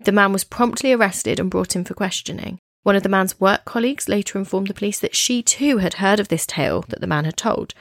[0.00, 2.58] The man was promptly arrested and brought in for questioning.
[2.82, 6.18] One of the man's work colleagues later informed the police that she too had heard
[6.18, 7.74] of this tale that the man had told.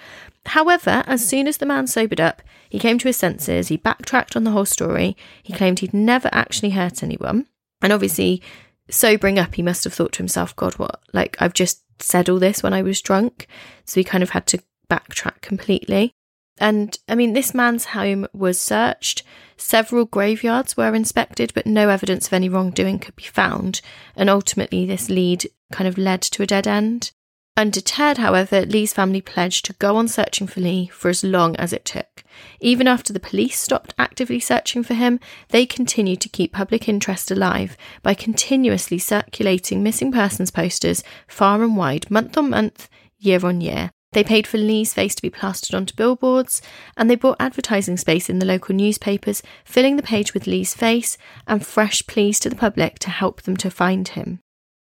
[0.45, 4.35] However, as soon as the man sobered up, he came to his senses, he backtracked
[4.35, 7.47] on the whole story, he claimed he'd never actually hurt anyone.
[7.81, 8.41] And obviously,
[8.89, 11.01] sobering up, he must have thought to himself, God, what?
[11.13, 13.47] Like, I've just said all this when I was drunk.
[13.85, 16.13] So he kind of had to backtrack completely.
[16.59, 19.23] And I mean, this man's home was searched.
[19.57, 23.81] Several graveyards were inspected, but no evidence of any wrongdoing could be found.
[24.15, 27.11] And ultimately, this lead kind of led to a dead end.
[27.59, 31.73] Undeterred, however, Lee's family pledged to go on searching for Lee for as long as
[31.73, 32.23] it took.
[32.61, 35.19] Even after the police stopped actively searching for him,
[35.49, 41.75] they continued to keep public interest alive by continuously circulating missing persons posters far and
[41.75, 43.91] wide, month on month, year on year.
[44.11, 46.61] They paid for Lee's face to be plastered onto billboards,
[46.97, 51.17] and they bought advertising space in the local newspapers, filling the page with Lee's face
[51.45, 54.39] and fresh pleas to the public to help them to find him.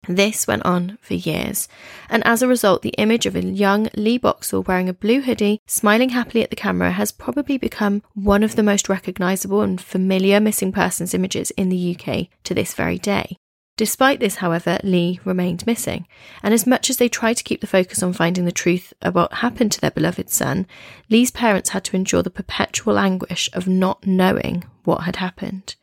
[0.10, 1.70] This went on for years,
[2.10, 5.62] and as a result, the image of a young Lee Boxell wearing a blue hoodie,
[5.66, 10.42] smiling happily at the camera, has probably become one of the most recognisable and familiar
[10.42, 13.38] missing persons images in the UK to this very day.
[13.76, 16.08] Despite this, however, Lee remained missing,
[16.44, 19.32] and as much as they tried to keep the focus on finding the truth about
[19.32, 20.68] what happened to their beloved son,
[21.10, 25.76] Lee's parents had to endure the perpetual anguish of not knowing what had happened.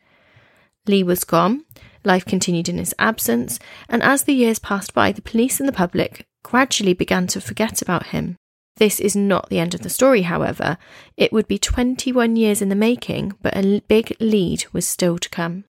[0.87, 1.65] Lee was gone,
[2.03, 5.73] Life continued in his absence, and as the years passed by, the police and the
[5.73, 8.37] public gradually began to forget about him.
[8.77, 10.77] This is not the end of the story, however.
[11.15, 15.29] It would be 21 years in the making, but a big lead was still to
[15.29, 15.65] come.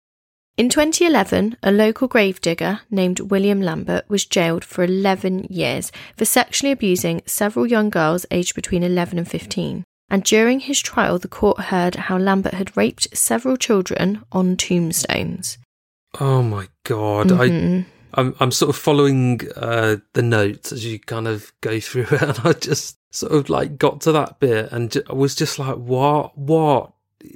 [0.58, 6.72] In 2011, a local gravedigger named William Lambert was jailed for 11 years for sexually
[6.72, 9.84] abusing several young girls aged between 11 and 15.
[10.10, 15.58] And during his trial, the court heard how Lambert had raped several children on tombstones.
[16.20, 17.28] Oh my god!
[17.28, 17.80] Mm-hmm.
[17.80, 22.08] I I'm I'm sort of following uh, the notes as you kind of go through
[22.12, 25.60] it, and I just sort of like got to that bit and I was just
[25.60, 26.94] like, what, what?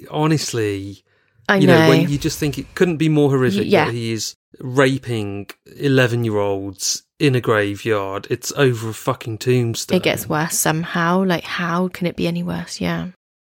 [0.10, 1.05] Honestly,
[1.48, 1.80] I you know.
[1.80, 3.86] know when you just think it couldn't be more horrific yeah.
[3.86, 8.28] that he is raping eleven year olds in a graveyard.
[8.30, 9.98] It's over a fucking tombstone.
[9.98, 11.24] It gets worse somehow.
[11.24, 12.82] Like, how can it be any worse?
[12.82, 13.10] Yeah.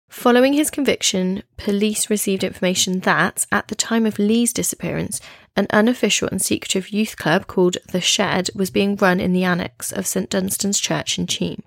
[0.08, 5.20] Following his conviction, police received information that, at the time of Lee's disappearance,
[5.56, 9.90] an unofficial and secretive youth club called The Shed was being run in the annex
[9.90, 11.62] of St Dunstan's Church in Cheam.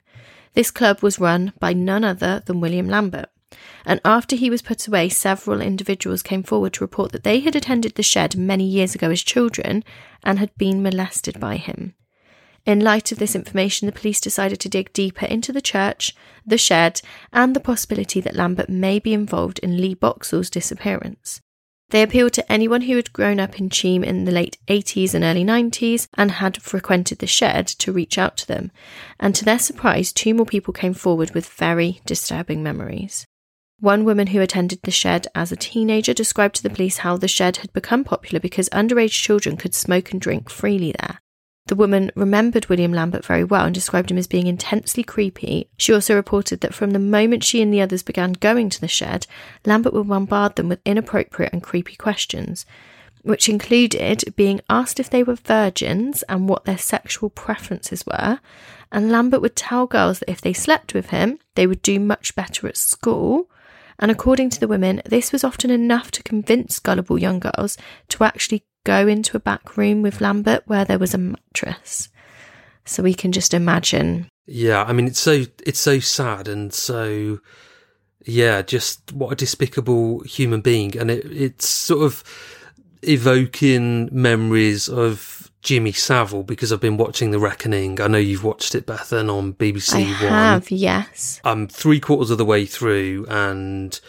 [0.53, 3.29] This club was run by none other than William Lambert.
[3.85, 7.55] And after he was put away, several individuals came forward to report that they had
[7.55, 9.83] attended the shed many years ago as children
[10.23, 11.95] and had been molested by him.
[12.65, 16.57] In light of this information, the police decided to dig deeper into the church, the
[16.57, 17.01] shed,
[17.31, 21.41] and the possibility that Lambert may be involved in Lee Boxell's disappearance.
[21.89, 25.23] They appealed to anyone who had grown up in Cheam in the late 80s and
[25.23, 28.71] early 90s and had frequented the shed to reach out to them.
[29.19, 33.25] And to their surprise, two more people came forward with very disturbing memories.
[33.81, 37.29] One woman who attended the shed as a teenager described to the police how the
[37.29, 41.21] shed had become popular because underage children could smoke and drink freely there.
[41.67, 45.69] The woman remembered William Lambert very well and described him as being intensely creepy.
[45.77, 48.87] She also reported that from the moment she and the others began going to the
[48.87, 49.27] shed,
[49.65, 52.65] Lambert would bombard them with inappropriate and creepy questions,
[53.21, 58.39] which included being asked if they were virgins and what their sexual preferences were.
[58.91, 62.35] And Lambert would tell girls that if they slept with him, they would do much
[62.35, 63.49] better at school.
[63.99, 67.77] And according to the women, this was often enough to convince gullible young girls
[68.09, 72.09] to actually go into a back room with Lambert where there was a mattress.
[72.85, 74.29] So we can just imagine.
[74.47, 77.39] Yeah, I mean it's so it's so sad and so
[78.25, 82.23] yeah, just what a despicable human being and it it's sort of
[83.01, 87.99] evoking memories of Jimmy Savile because I've been watching The Reckoning.
[87.99, 90.33] I know you've watched it, Bethan, on BBC I One.
[90.33, 91.41] have, yes.
[91.43, 93.99] I'm three quarters of the way through, and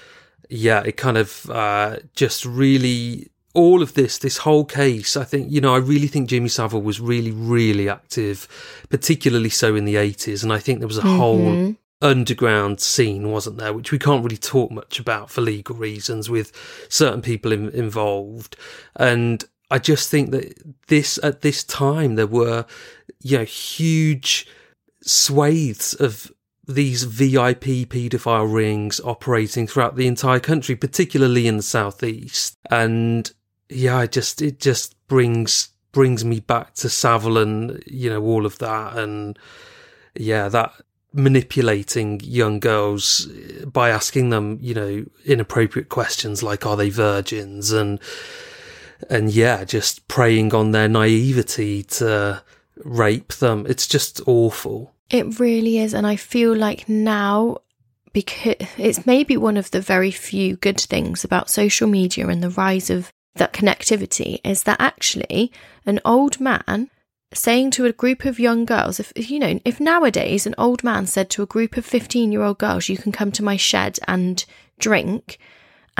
[0.49, 5.51] yeah, it kind of uh, just really all of this, this whole case, I think,
[5.51, 8.47] you know, I really think Jimmy Savile was really, really active,
[8.91, 10.43] particularly so in the 80s.
[10.43, 11.17] And I think there was a mm-hmm.
[11.17, 16.31] whole underground scene, wasn't there, which we can't really talk much about for legal reasons
[16.31, 16.53] with
[16.89, 18.57] certain people in, involved.
[18.95, 20.55] And I just think that
[20.89, 22.67] this, at this time, there were,
[23.23, 24.47] you know, huge
[25.03, 26.33] swathes of
[26.67, 32.57] these VIP paedophile rings operating throughout the entire country, particularly in the southeast.
[32.71, 33.31] And
[33.69, 38.47] yeah, it just it just brings brings me back to Savile and you know all
[38.47, 39.39] of that, and
[40.15, 40.73] yeah, that
[41.13, 47.73] manipulating young girls eh, by asking them you know inappropriate questions like are they virgins
[47.73, 47.99] and
[49.09, 52.43] and yeah, just preying on their naivety to
[52.85, 53.67] rape them.
[53.69, 54.95] It's just awful.
[55.11, 57.59] It really is, and I feel like now
[58.13, 62.51] because it's maybe one of the very few good things about social media and the
[62.51, 65.53] rise of that connectivity is that actually
[65.87, 66.91] an old man
[67.33, 71.07] saying to a group of young girls, if you know, if nowadays an old man
[71.07, 73.99] said to a group of 15 year old girls, you can come to my shed
[74.09, 74.45] and
[74.79, 75.39] drink,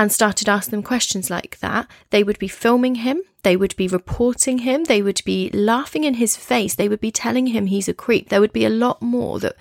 [0.01, 3.87] and started asking them questions like that, they would be filming him, They would be
[3.87, 4.83] reporting him.
[4.83, 6.75] They would be laughing in his face.
[6.75, 8.29] They would be telling him he's a creep.
[8.29, 9.55] There would be a lot more that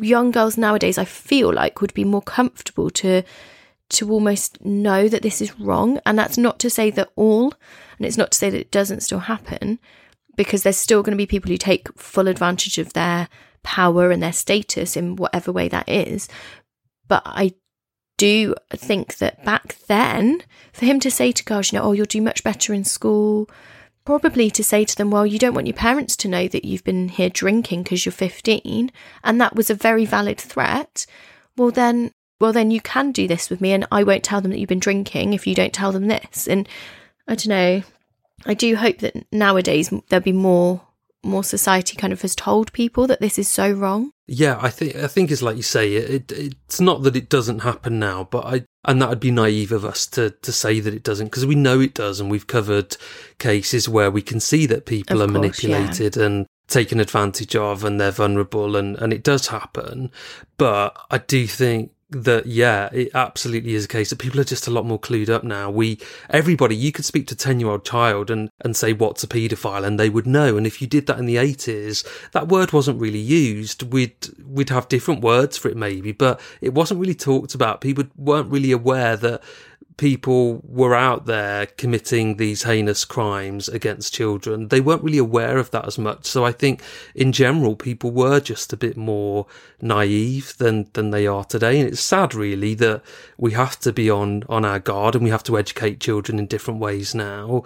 [0.00, 3.22] young girls nowadays, I feel like, would be more comfortable to
[3.90, 5.98] to almost know that this is wrong.
[6.06, 7.52] And that's not to say that all,
[7.98, 9.80] and it's not to say that it doesn't still happen,
[10.36, 13.28] because there's still going to be people who take full advantage of their
[13.64, 16.28] power and their status in whatever way that is.
[17.08, 17.54] But I
[18.20, 20.42] do think that back then,
[20.74, 23.48] for him to say to girls, you know, oh, you'll do much better in school,
[24.04, 26.84] probably to say to them, well, you don't want your parents to know that you've
[26.84, 28.92] been here drinking because you're 15,
[29.24, 31.06] and that was a very valid threat.
[31.56, 34.50] Well, then, well, then you can do this with me, and I won't tell them
[34.50, 36.46] that you've been drinking if you don't tell them this.
[36.46, 36.68] And
[37.26, 37.82] I don't know.
[38.44, 40.82] I do hope that nowadays there'll be more
[41.22, 44.12] more society kind of has told people that this is so wrong.
[44.26, 45.94] Yeah, I think I think it's like you say.
[45.94, 49.30] It, it, it's not that it doesn't happen now, but I and that would be
[49.30, 52.30] naive of us to to say that it doesn't because we know it does, and
[52.30, 52.96] we've covered
[53.38, 56.24] cases where we can see that people of are course, manipulated yeah.
[56.24, 60.10] and taken advantage of, and they're vulnerable, and and it does happen.
[60.56, 64.66] But I do think that yeah, it absolutely is a case that people are just
[64.66, 65.70] a lot more clued up now.
[65.70, 65.98] We
[66.28, 69.28] everybody you could speak to a ten year old child and and say what's a
[69.28, 70.56] paedophile and they would know.
[70.56, 73.92] And if you did that in the eighties, that word wasn't really used.
[73.92, 77.80] We'd we'd have different words for it maybe, but it wasn't really talked about.
[77.80, 79.42] People weren't really aware that
[80.00, 85.70] people were out there committing these heinous crimes against children, they weren't really aware of
[85.72, 86.24] that as much.
[86.24, 86.82] So I think
[87.14, 89.44] in general, people were just a bit more
[89.82, 91.78] naive than, than they are today.
[91.78, 93.02] And it's sad really that
[93.36, 96.46] we have to be on, on our guard and we have to educate children in
[96.46, 97.62] different ways now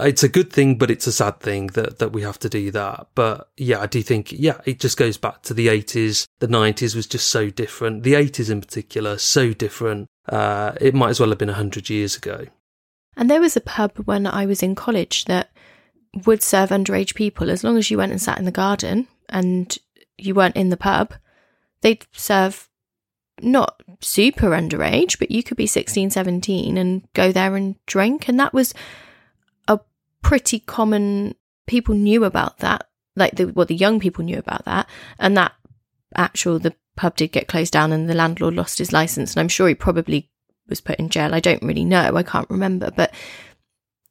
[0.00, 2.70] it's a good thing, but it's a sad thing that, that we have to do
[2.70, 3.08] that.
[3.14, 6.26] But yeah, I do think, yeah, it just goes back to the 80s.
[6.40, 8.02] The 90s was just so different.
[8.02, 10.08] The 80s in particular, so different.
[10.28, 12.46] Uh, it might as well have been 100 years ago.
[13.16, 15.50] And there was a pub when I was in college that
[16.26, 19.76] would serve underage people as long as you went and sat in the garden and
[20.16, 21.14] you weren't in the pub.
[21.80, 22.68] They'd serve
[23.40, 28.28] not super underage, but you could be 16, 17 and go there and drink.
[28.28, 28.74] And that was
[30.24, 31.36] pretty common.
[31.66, 34.88] People knew about that, like the well, the young people knew about that,
[35.20, 35.52] and that
[36.16, 39.48] actual the pub did get closed down, and the landlord lost his license, and I'm
[39.48, 40.30] sure he probably
[40.68, 41.34] was put in jail.
[41.34, 43.14] I don't really know, I can't remember, but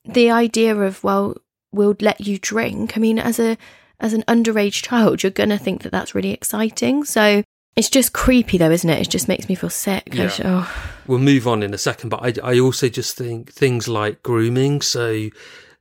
[0.05, 1.36] the idea of well,
[1.72, 2.95] we'll let you drink.
[2.95, 3.57] I mean, as a
[3.99, 7.03] as an underage child, you're gonna think that that's really exciting.
[7.03, 7.43] So
[7.76, 9.01] it's just creepy, though, isn't it?
[9.01, 10.09] It just makes me feel sick.
[10.14, 10.32] Yeah.
[10.43, 10.91] oh.
[11.07, 14.82] We'll move on in a second, but I, I also just think things like grooming.
[14.82, 15.30] So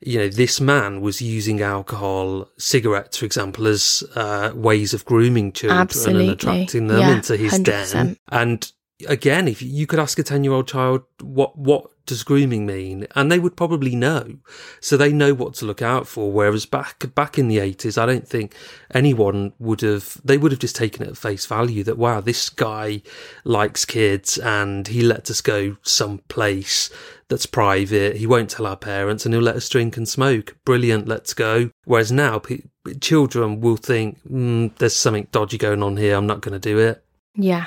[0.05, 5.53] you know, this man was using alcohol, cigarettes, for example, as uh, ways of grooming
[5.53, 6.22] children Absolutely.
[6.28, 7.64] and attracting them yeah, into his 100%.
[7.64, 8.16] den.
[8.28, 8.72] And
[9.07, 13.07] again, if you could ask a 10 year old child, what, what does grooming mean?
[13.14, 14.38] And they would probably know.
[14.80, 16.32] So they know what to look out for.
[16.32, 18.55] Whereas back, back in the 80s, I don't think
[18.92, 22.48] anyone would have, they would have just taken it at face value that, wow, this
[22.48, 23.03] guy
[23.44, 26.90] likes kids and he lets us go someplace
[27.28, 28.16] that's private.
[28.16, 30.57] He won't tell our parents and he'll let us drink and smoke.
[30.64, 31.09] Brilliant.
[31.09, 31.70] Let's go.
[31.84, 32.64] Whereas now p-
[33.00, 36.16] children will think, mm, there's something dodgy going on here.
[36.16, 37.03] I'm not going to do it.
[37.34, 37.66] Yeah.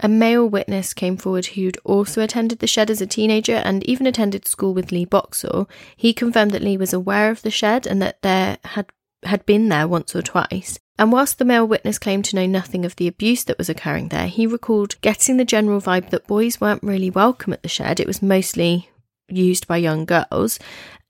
[0.00, 4.06] A male witness came forward who'd also attended the shed as a teenager and even
[4.06, 5.68] attended school with Lee Boxell.
[5.96, 8.86] He confirmed that Lee was aware of the shed and that there had
[9.24, 10.78] had been there once or twice.
[10.96, 14.08] And whilst the male witness claimed to know nothing of the abuse that was occurring
[14.08, 17.98] there, he recalled getting the general vibe that boys weren't really welcome at the shed.
[17.98, 18.90] It was mostly
[19.28, 20.58] used by young girls.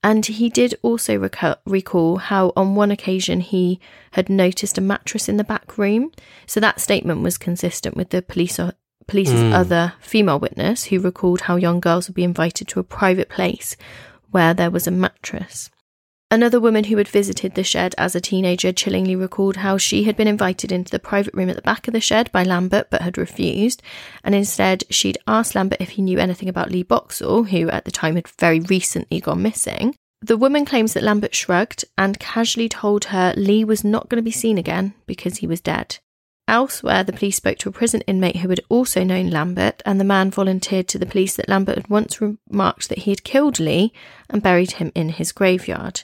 [0.01, 1.17] And he did also
[1.65, 3.79] recall how on one occasion he
[4.11, 6.11] had noticed a mattress in the back room.
[6.45, 8.59] So that statement was consistent with the police
[9.09, 9.53] police's mm.
[9.53, 13.75] other female witness who recalled how young girls would be invited to a private place
[14.31, 15.69] where there was a mattress.
[16.31, 20.15] Another woman who had visited the shed as a teenager chillingly recalled how she had
[20.15, 23.01] been invited into the private room at the back of the shed by Lambert but
[23.01, 23.81] had refused,
[24.23, 27.91] and instead she'd asked Lambert if he knew anything about Lee Boxell, who at the
[27.91, 29.95] time had very recently gone missing.
[30.21, 34.23] The woman claims that Lambert shrugged and casually told her Lee was not going to
[34.23, 35.97] be seen again because he was dead.
[36.49, 40.03] Elsewhere, the police spoke to a prison inmate who had also known Lambert, and the
[40.03, 43.93] man volunteered to the police that Lambert had once remarked that he had killed Lee
[44.31, 46.01] and buried him in his graveyard.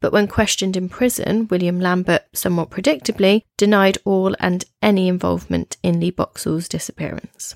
[0.00, 6.00] But when questioned in prison, William Lambert, somewhat predictably, denied all and any involvement in
[6.00, 7.54] Lee Boxell's disappearance.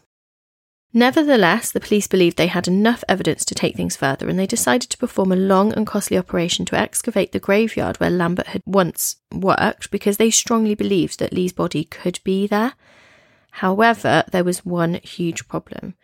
[0.92, 4.90] Nevertheless, the police believed they had enough evidence to take things further and they decided
[4.90, 9.16] to perform a long and costly operation to excavate the graveyard where Lambert had once
[9.32, 12.72] worked because they strongly believed that Lee's body could be there.
[13.52, 15.94] However, there was one huge problem.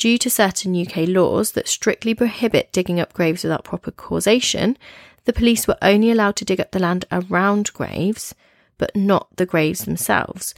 [0.00, 4.78] due to certain UK laws that strictly prohibit digging up graves without proper causation,
[5.26, 8.34] the police were only allowed to dig up the land around graves,
[8.78, 10.54] but not the graves themselves.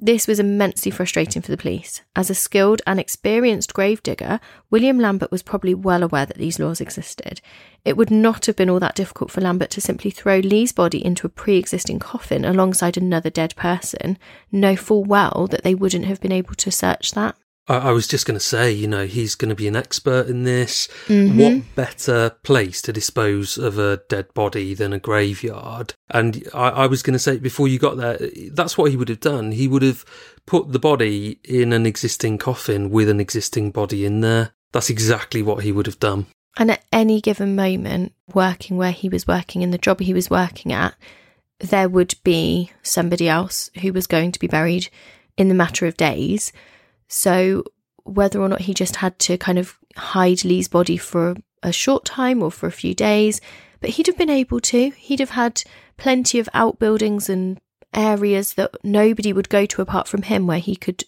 [0.00, 2.02] This was immensely frustrating for the police.
[2.14, 4.38] As a skilled and experienced gravedigger,
[4.70, 7.40] William Lambert was probably well aware that these laws existed.
[7.84, 11.04] It would not have been all that difficult for Lambert to simply throw Lee's body
[11.04, 14.18] into a pre existing coffin alongside another dead person,
[14.52, 17.36] know full well that they wouldn't have been able to search that.
[17.68, 20.26] I, I was just going to say, you know, he's going to be an expert
[20.26, 20.88] in this.
[21.06, 21.38] Mm-hmm.
[21.38, 25.94] What better place to dispose of a dead body than a graveyard?
[26.10, 28.18] And I, I was going to say, before you got there,
[28.52, 29.52] that's what he would have done.
[29.52, 30.04] He would have
[30.46, 34.52] put the body in an existing coffin with an existing body in there.
[34.72, 36.26] That's exactly what he would have done.
[36.56, 40.28] And at any given moment, working where he was working in the job he was
[40.28, 40.94] working at,
[41.60, 44.88] there would be somebody else who was going to be buried
[45.36, 46.52] in the matter of days.
[47.08, 47.64] So
[48.04, 52.04] whether or not he just had to kind of hide Lee's body for a short
[52.04, 53.40] time or for a few days,
[53.80, 54.90] but he'd have been able to.
[54.90, 55.62] He'd have had
[55.96, 57.58] plenty of outbuildings and
[57.94, 61.04] areas that nobody would go to apart from him where he could,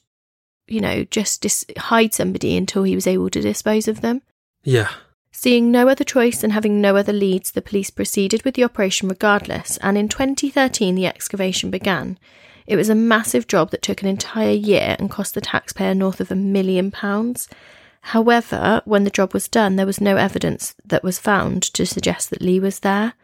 [0.66, 4.22] you know, just dis- hide somebody until he was able to dispose of them.
[4.62, 4.90] Yeah.
[5.32, 9.08] Seeing no other choice and having no other leads, the police proceeded with the operation
[9.08, 12.18] regardless, and in 2013 the excavation began.
[12.70, 16.20] It was a massive job that took an entire year and cost the taxpayer north
[16.20, 17.48] of a million pounds.
[18.00, 22.30] However, when the job was done, there was no evidence that was found to suggest
[22.30, 23.14] that Lee was there.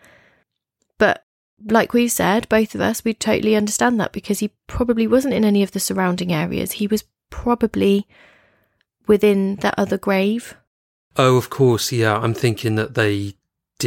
[0.98, 1.24] But
[1.64, 5.44] like we've said, both of us, we totally understand that because he probably wasn't in
[5.44, 6.72] any of the surrounding areas.
[6.72, 8.08] He was probably
[9.06, 10.56] within that other grave.
[11.16, 12.18] Oh, of course, yeah.
[12.18, 13.36] I'm thinking that they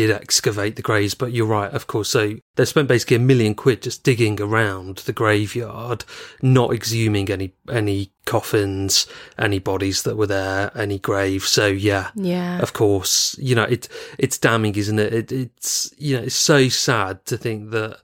[0.08, 2.08] did excavate the graves, but you're right, of course.
[2.10, 6.06] So they spent basically a million quid just digging around the graveyard,
[6.42, 11.50] not exhuming any any coffins, any bodies that were there, any graves.
[11.50, 12.60] So yeah, Yeah.
[12.60, 13.90] of course, you know it.
[14.18, 15.14] It's damning, isn't it?
[15.14, 15.32] it?
[15.32, 18.00] It's you know it's so sad to think that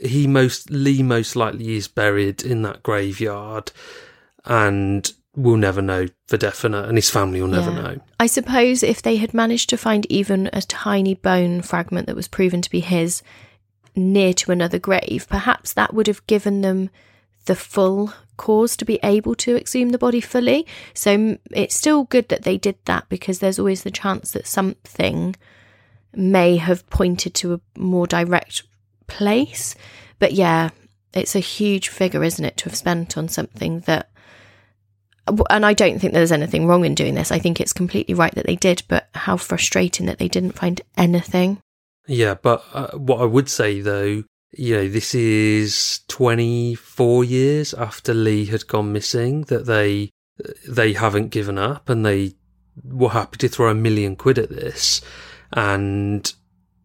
[0.00, 3.70] he most Lee most likely is buried in that graveyard,
[4.46, 7.80] and we'll never know for definite, and his family will never Yeah.
[7.82, 8.00] know.
[8.20, 12.28] I suppose if they had managed to find even a tiny bone fragment that was
[12.28, 13.22] proven to be his
[13.96, 16.90] near to another grave, perhaps that would have given them
[17.46, 20.66] the full cause to be able to exhume the body fully.
[20.94, 25.36] So it's still good that they did that because there's always the chance that something
[26.14, 28.62] may have pointed to a more direct
[29.06, 29.74] place.
[30.18, 30.70] But yeah,
[31.12, 34.10] it's a huge figure, isn't it, to have spent on something that
[35.26, 37.32] and I don't think there's anything wrong in doing this.
[37.32, 40.80] I think it's completely right that they did, but how frustrating that they didn't find
[40.96, 41.60] anything.
[42.06, 48.12] Yeah, but uh, what I would say though, you know, this is 24 years after
[48.12, 50.10] Lee had gone missing that they
[50.68, 52.34] they haven't given up and they
[52.82, 55.00] were happy to throw a million quid at this
[55.52, 56.34] and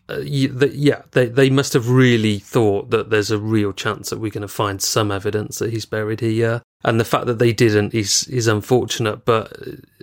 [0.10, 4.32] uh, yeah, they they must have really thought that there's a real chance that we're
[4.32, 7.94] going to find some evidence that he's buried here, and the fact that they didn't
[7.94, 9.26] is is unfortunate.
[9.26, 9.54] But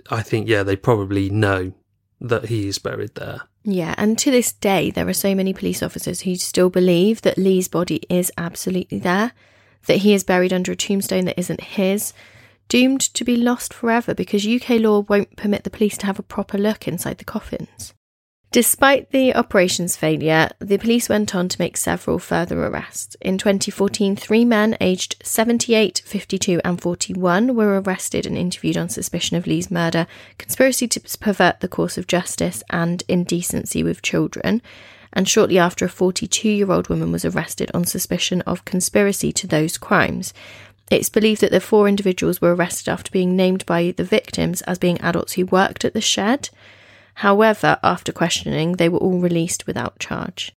[0.09, 1.73] I think yeah, they probably know
[2.19, 3.41] that he is buried there.
[3.63, 7.37] Yeah, and to this day, there are so many police officers who still believe that
[7.37, 9.33] Lee's body is absolutely there,
[9.87, 12.13] that he is buried under a tombstone that isn't his,
[12.69, 16.23] doomed to be lost forever because UK law won't permit the police to have a
[16.23, 17.93] proper look inside the coffins.
[18.57, 23.15] Despite the operation's failure, the police went on to make several further arrests.
[23.21, 29.37] In 2014, three men aged 78, 52, and 41 were arrested and interviewed on suspicion
[29.37, 30.07] of Lee's murder,
[30.39, 34.63] conspiracy to pervert the course of justice, and indecency with children.
[35.13, 39.45] And shortly after, a 42 year old woman was arrested on suspicion of conspiracy to
[39.45, 40.33] those crimes.
[40.89, 44.79] It's believed that the four individuals were arrested after being named by the victims as
[44.79, 46.49] being adults who worked at the shed.
[47.21, 50.53] However, after questioning, they were all released without charge.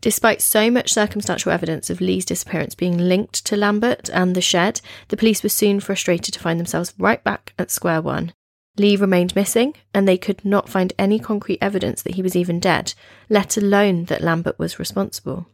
[0.00, 4.80] Despite so much circumstantial evidence of Lee's disappearance being linked to Lambert and the shed,
[5.08, 8.32] the police were soon frustrated to find themselves right back at square one.
[8.78, 12.60] Lee remained missing, and they could not find any concrete evidence that he was even
[12.60, 12.94] dead,
[13.28, 15.48] let alone that Lambert was responsible.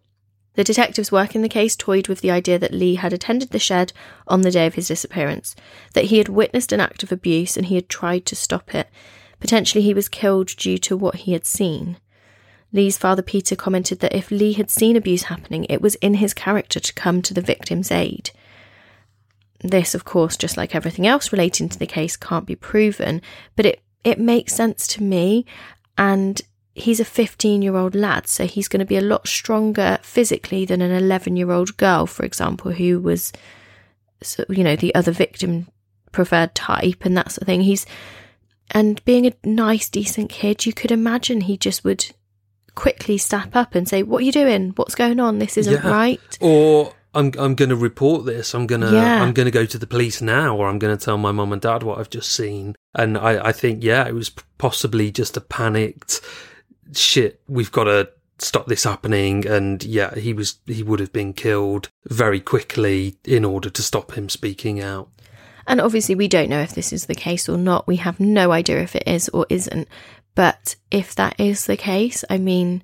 [0.54, 3.92] The detectives working the case toyed with the idea that Lee had attended the shed
[4.28, 5.56] on the day of his disappearance,
[5.94, 8.88] that he had witnessed an act of abuse and he had tried to stop it.
[9.40, 11.98] Potentially, he was killed due to what he had seen.
[12.72, 16.34] Lee's father Peter commented that if Lee had seen abuse happening, it was in his
[16.34, 18.30] character to come to the victim's aid.
[19.60, 23.22] This, of course, just like everything else relating to the case, can't be proven,
[23.54, 25.46] but it, it makes sense to me.
[25.96, 26.42] And
[26.74, 30.64] he's a 15 year old lad, so he's going to be a lot stronger physically
[30.66, 33.32] than an 11 year old girl, for example, who was,
[34.48, 35.68] you know, the other victim
[36.12, 37.62] preferred type and that sort of thing.
[37.62, 37.86] He's
[38.76, 42.04] And being a nice, decent kid, you could imagine he just would
[42.74, 44.72] quickly step up and say, What are you doing?
[44.76, 45.38] What's going on?
[45.38, 45.90] This isn't Yeah.
[45.90, 46.38] right.
[46.42, 48.54] Or I'm I'm going to report this.
[48.54, 49.22] I'm gonna Yeah.
[49.22, 51.54] I'm going to go to the police now, or I'm going to tell my mum
[51.54, 52.74] and dad what I've just seen.
[52.94, 56.20] And I I think yeah, it was possibly just a panicked
[56.92, 57.40] shit.
[57.48, 58.10] We've got to
[58.40, 59.46] stop this happening.
[59.46, 64.12] And yeah, he was he would have been killed very quickly in order to stop
[64.12, 65.08] him speaking out.
[65.66, 67.86] And obviously, we don't know if this is the case or not.
[67.86, 69.88] We have no idea if it is or isn't.
[70.34, 72.82] But if that is the case, I mean,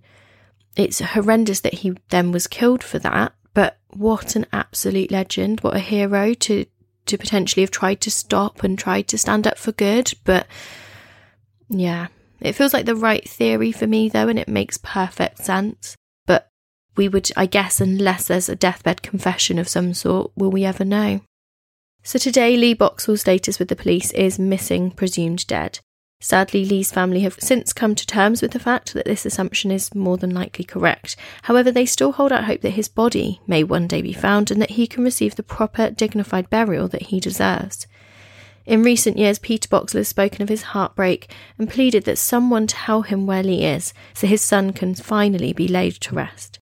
[0.77, 3.35] it's horrendous that he then was killed for that.
[3.55, 5.61] But what an absolute legend!
[5.61, 6.67] What a hero to
[7.05, 10.13] to potentially have tried to stop and tried to stand up for good.
[10.25, 10.47] But
[11.69, 12.09] yeah,
[12.41, 15.97] it feels like the right theory for me though, and it makes perfect sense.
[16.27, 16.49] But
[16.97, 20.85] we would, I guess, unless there's a deathbed confession of some sort, will we ever
[20.85, 21.21] know?
[22.05, 25.79] So today, Lee Boxell's status with the police is missing, presumed dead.
[26.21, 29.95] Sadly, Lee's family have since come to terms with the fact that this assumption is
[29.95, 31.17] more than likely correct.
[31.43, 34.61] However, they still hold out hope that his body may one day be found and
[34.61, 37.87] that he can receive the proper, dignified burial that he deserves.
[38.67, 43.03] In recent years, Peter Boxell has spoken of his heartbreak and pleaded that someone tell
[43.03, 46.59] him where Lee is so his son can finally be laid to rest.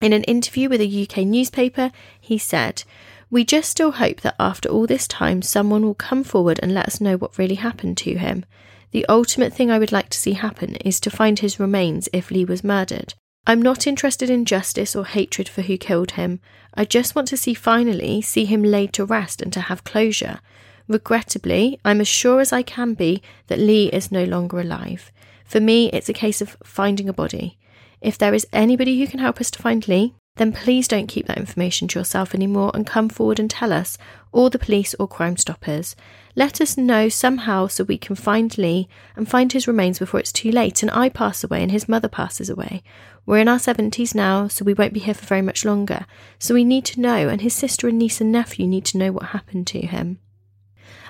[0.00, 2.84] In an interview with a UK newspaper, he said,
[3.30, 6.86] We just still hope that after all this time, someone will come forward and let
[6.86, 8.44] us know what really happened to him.
[8.90, 12.32] The ultimate thing I would like to see happen is to find his remains if
[12.32, 13.14] Lee was murdered.
[13.46, 16.40] I'm not interested in justice or hatred for who killed him.
[16.74, 20.40] I just want to see finally see him laid to rest and to have closure.
[20.88, 25.12] Regrettably, I'm as sure as I can be that Lee is no longer alive.
[25.44, 27.58] For me, it's a case of finding a body.
[28.00, 31.26] If there is anybody who can help us to find Lee, then please don't keep
[31.26, 33.98] that information to yourself anymore and come forward and tell us,
[34.32, 35.94] or the police or Crime Stoppers.
[36.36, 40.32] Let us know somehow so we can find Lee and find his remains before it's
[40.32, 42.82] too late and I pass away and his mother passes away.
[43.26, 46.06] We're in our 70s now, so we won't be here for very much longer.
[46.38, 49.12] So we need to know, and his sister and niece and nephew need to know
[49.12, 50.18] what happened to him.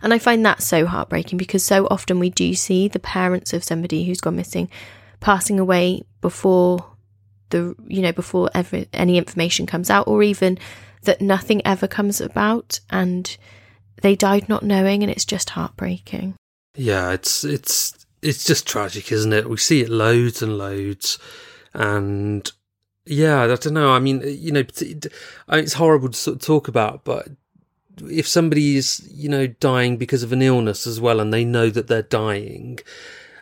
[0.03, 3.63] And I find that so heartbreaking because so often we do see the parents of
[3.63, 4.71] somebody who's gone missing
[5.21, 6.87] passing away before
[7.51, 10.59] the you know before ever any information comes out or even
[11.03, 13.37] that nothing ever comes about and
[14.03, 16.35] they died not knowing and it's just heartbreaking.
[16.75, 19.49] Yeah, it's it's it's just tragic, isn't it?
[19.49, 21.19] We see it loads and loads,
[21.75, 22.51] and
[23.07, 23.93] yeah, I don't know.
[23.93, 24.65] I mean, you know,
[25.49, 27.29] it's horrible to sort of talk about, but
[28.09, 31.71] if somebody is, you know, dying because of an illness as well, and they know
[31.71, 32.79] that they're dying,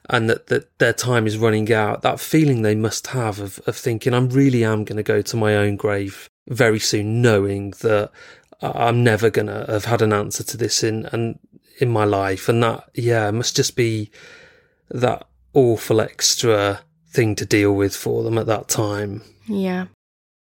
[0.08, 3.76] and that, that their time is running out, that feeling they must have of, of
[3.76, 8.10] thinking, I really am going to go to my own grave very soon, knowing that
[8.62, 11.38] I'm never going to have had an answer to this in, and
[11.78, 12.48] in my life.
[12.48, 14.10] And that, yeah, must just be
[14.90, 16.80] that awful extra
[17.10, 19.22] thing to deal with for them at that time.
[19.46, 19.86] Yeah.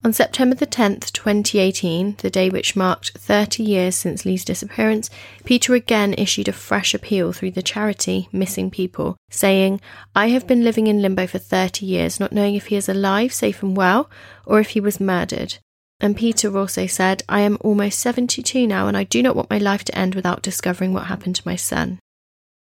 [0.03, 5.11] On September the 10th, 2018, the day which marked 30 years since Lee's disappearance,
[5.45, 9.79] Peter again issued a fresh appeal through the charity Missing People, saying,
[10.17, 13.35] I have been living in limbo for 30 years, not knowing if he is alive,
[13.35, 14.09] safe and well,
[14.47, 15.59] or if he was murdered.
[16.01, 19.59] And Peter also said, I am almost 72 now and I do not want my
[19.59, 21.99] life to end without discovering what happened to my son.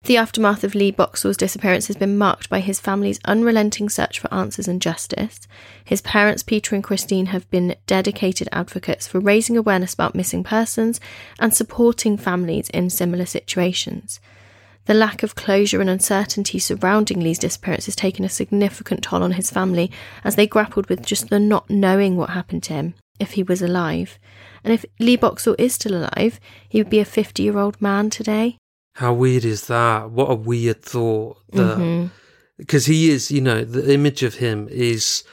[0.05, 4.33] The aftermath of Lee Boxell's disappearance has been marked by his family's unrelenting search for
[4.33, 5.41] answers and justice.
[5.85, 11.01] His parents, Peter and Christine, have been dedicated advocates for raising awareness about missing persons
[11.39, 14.21] and supporting families in similar situations.
[14.87, 19.33] The lack of closure and uncertainty surrounding Lee's disappearance has taken a significant toll on
[19.33, 19.93] his family
[20.25, 23.61] as they grappled with just the not knowing what happened to him, if he was
[23.61, 24.19] alive.
[24.65, 28.09] And if Lee Boxell is still alive, he would be a 50 year old man
[28.09, 28.57] today.
[28.95, 30.11] How weird is that?
[30.11, 31.39] What a weird thought.
[31.53, 32.07] That Mm-hmm.
[32.59, 35.25] because he is, you know, the image of him is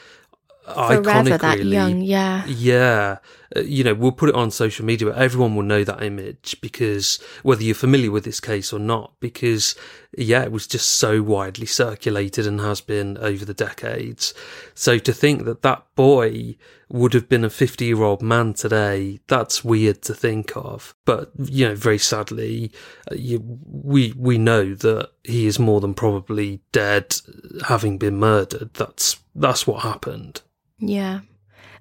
[0.66, 1.40] Forever iconic.
[1.42, 1.72] that really.
[1.76, 2.46] young, yeah.
[2.46, 3.18] Yeah,
[3.56, 5.10] you know, we'll put it on social media.
[5.10, 9.14] but Everyone will know that image because whether you're familiar with this case or not,
[9.20, 9.76] because
[10.18, 14.34] yeah, it was just so widely circulated and has been over the decades.
[14.74, 16.58] So to think that that boy
[16.90, 20.96] would have been a 50 year old man today, that's weird to think of.
[21.06, 22.72] But, you know, very sadly,
[23.12, 27.16] uh, you, we, we know that he is more than probably dead,
[27.68, 28.74] having been murdered.
[28.74, 30.42] That's, that's what happened.
[30.80, 31.22] Yeah.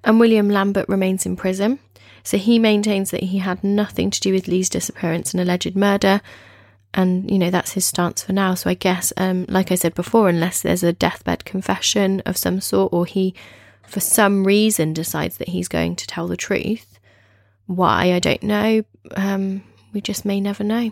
[0.07, 1.79] And William Lambert remains in prison.
[2.23, 6.21] So he maintains that he had nothing to do with Lee's disappearance and alleged murder.
[6.93, 8.55] And, you know, that's his stance for now.
[8.55, 12.61] So I guess, um, like I said before, unless there's a deathbed confession of some
[12.61, 13.35] sort or he,
[13.85, 16.99] for some reason, decides that he's going to tell the truth,
[17.65, 18.83] why, I don't know.
[19.15, 20.91] Um, we just may never know.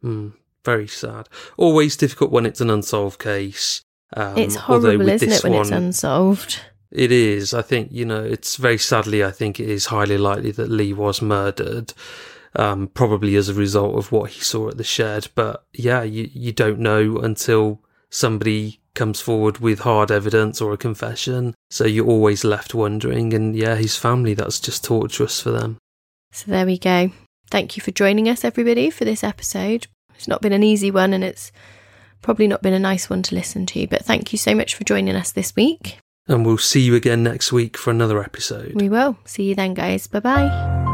[0.00, 0.28] Hmm.
[0.64, 1.28] very sad.
[1.56, 3.82] Always difficult when it's an unsolved case.
[4.16, 6.60] Um, it's horrible, isn't it, when one, it's unsolved?
[6.94, 7.52] It is.
[7.52, 10.92] I think, you know, it's very sadly, I think it is highly likely that Lee
[10.92, 11.92] was murdered,
[12.54, 15.26] um, probably as a result of what he saw at the shed.
[15.34, 17.80] But yeah, you, you don't know until
[18.10, 21.54] somebody comes forward with hard evidence or a confession.
[21.68, 23.34] So you're always left wondering.
[23.34, 25.78] And yeah, his family, that's just torturous for them.
[26.30, 27.10] So there we go.
[27.50, 29.88] Thank you for joining us, everybody, for this episode.
[30.14, 31.50] It's not been an easy one and it's
[32.22, 34.84] probably not been a nice one to listen to, but thank you so much for
[34.84, 35.98] joining us this week.
[36.26, 38.72] And we'll see you again next week for another episode.
[38.74, 39.18] We will.
[39.24, 40.06] See you then, guys.
[40.06, 40.90] Bye bye.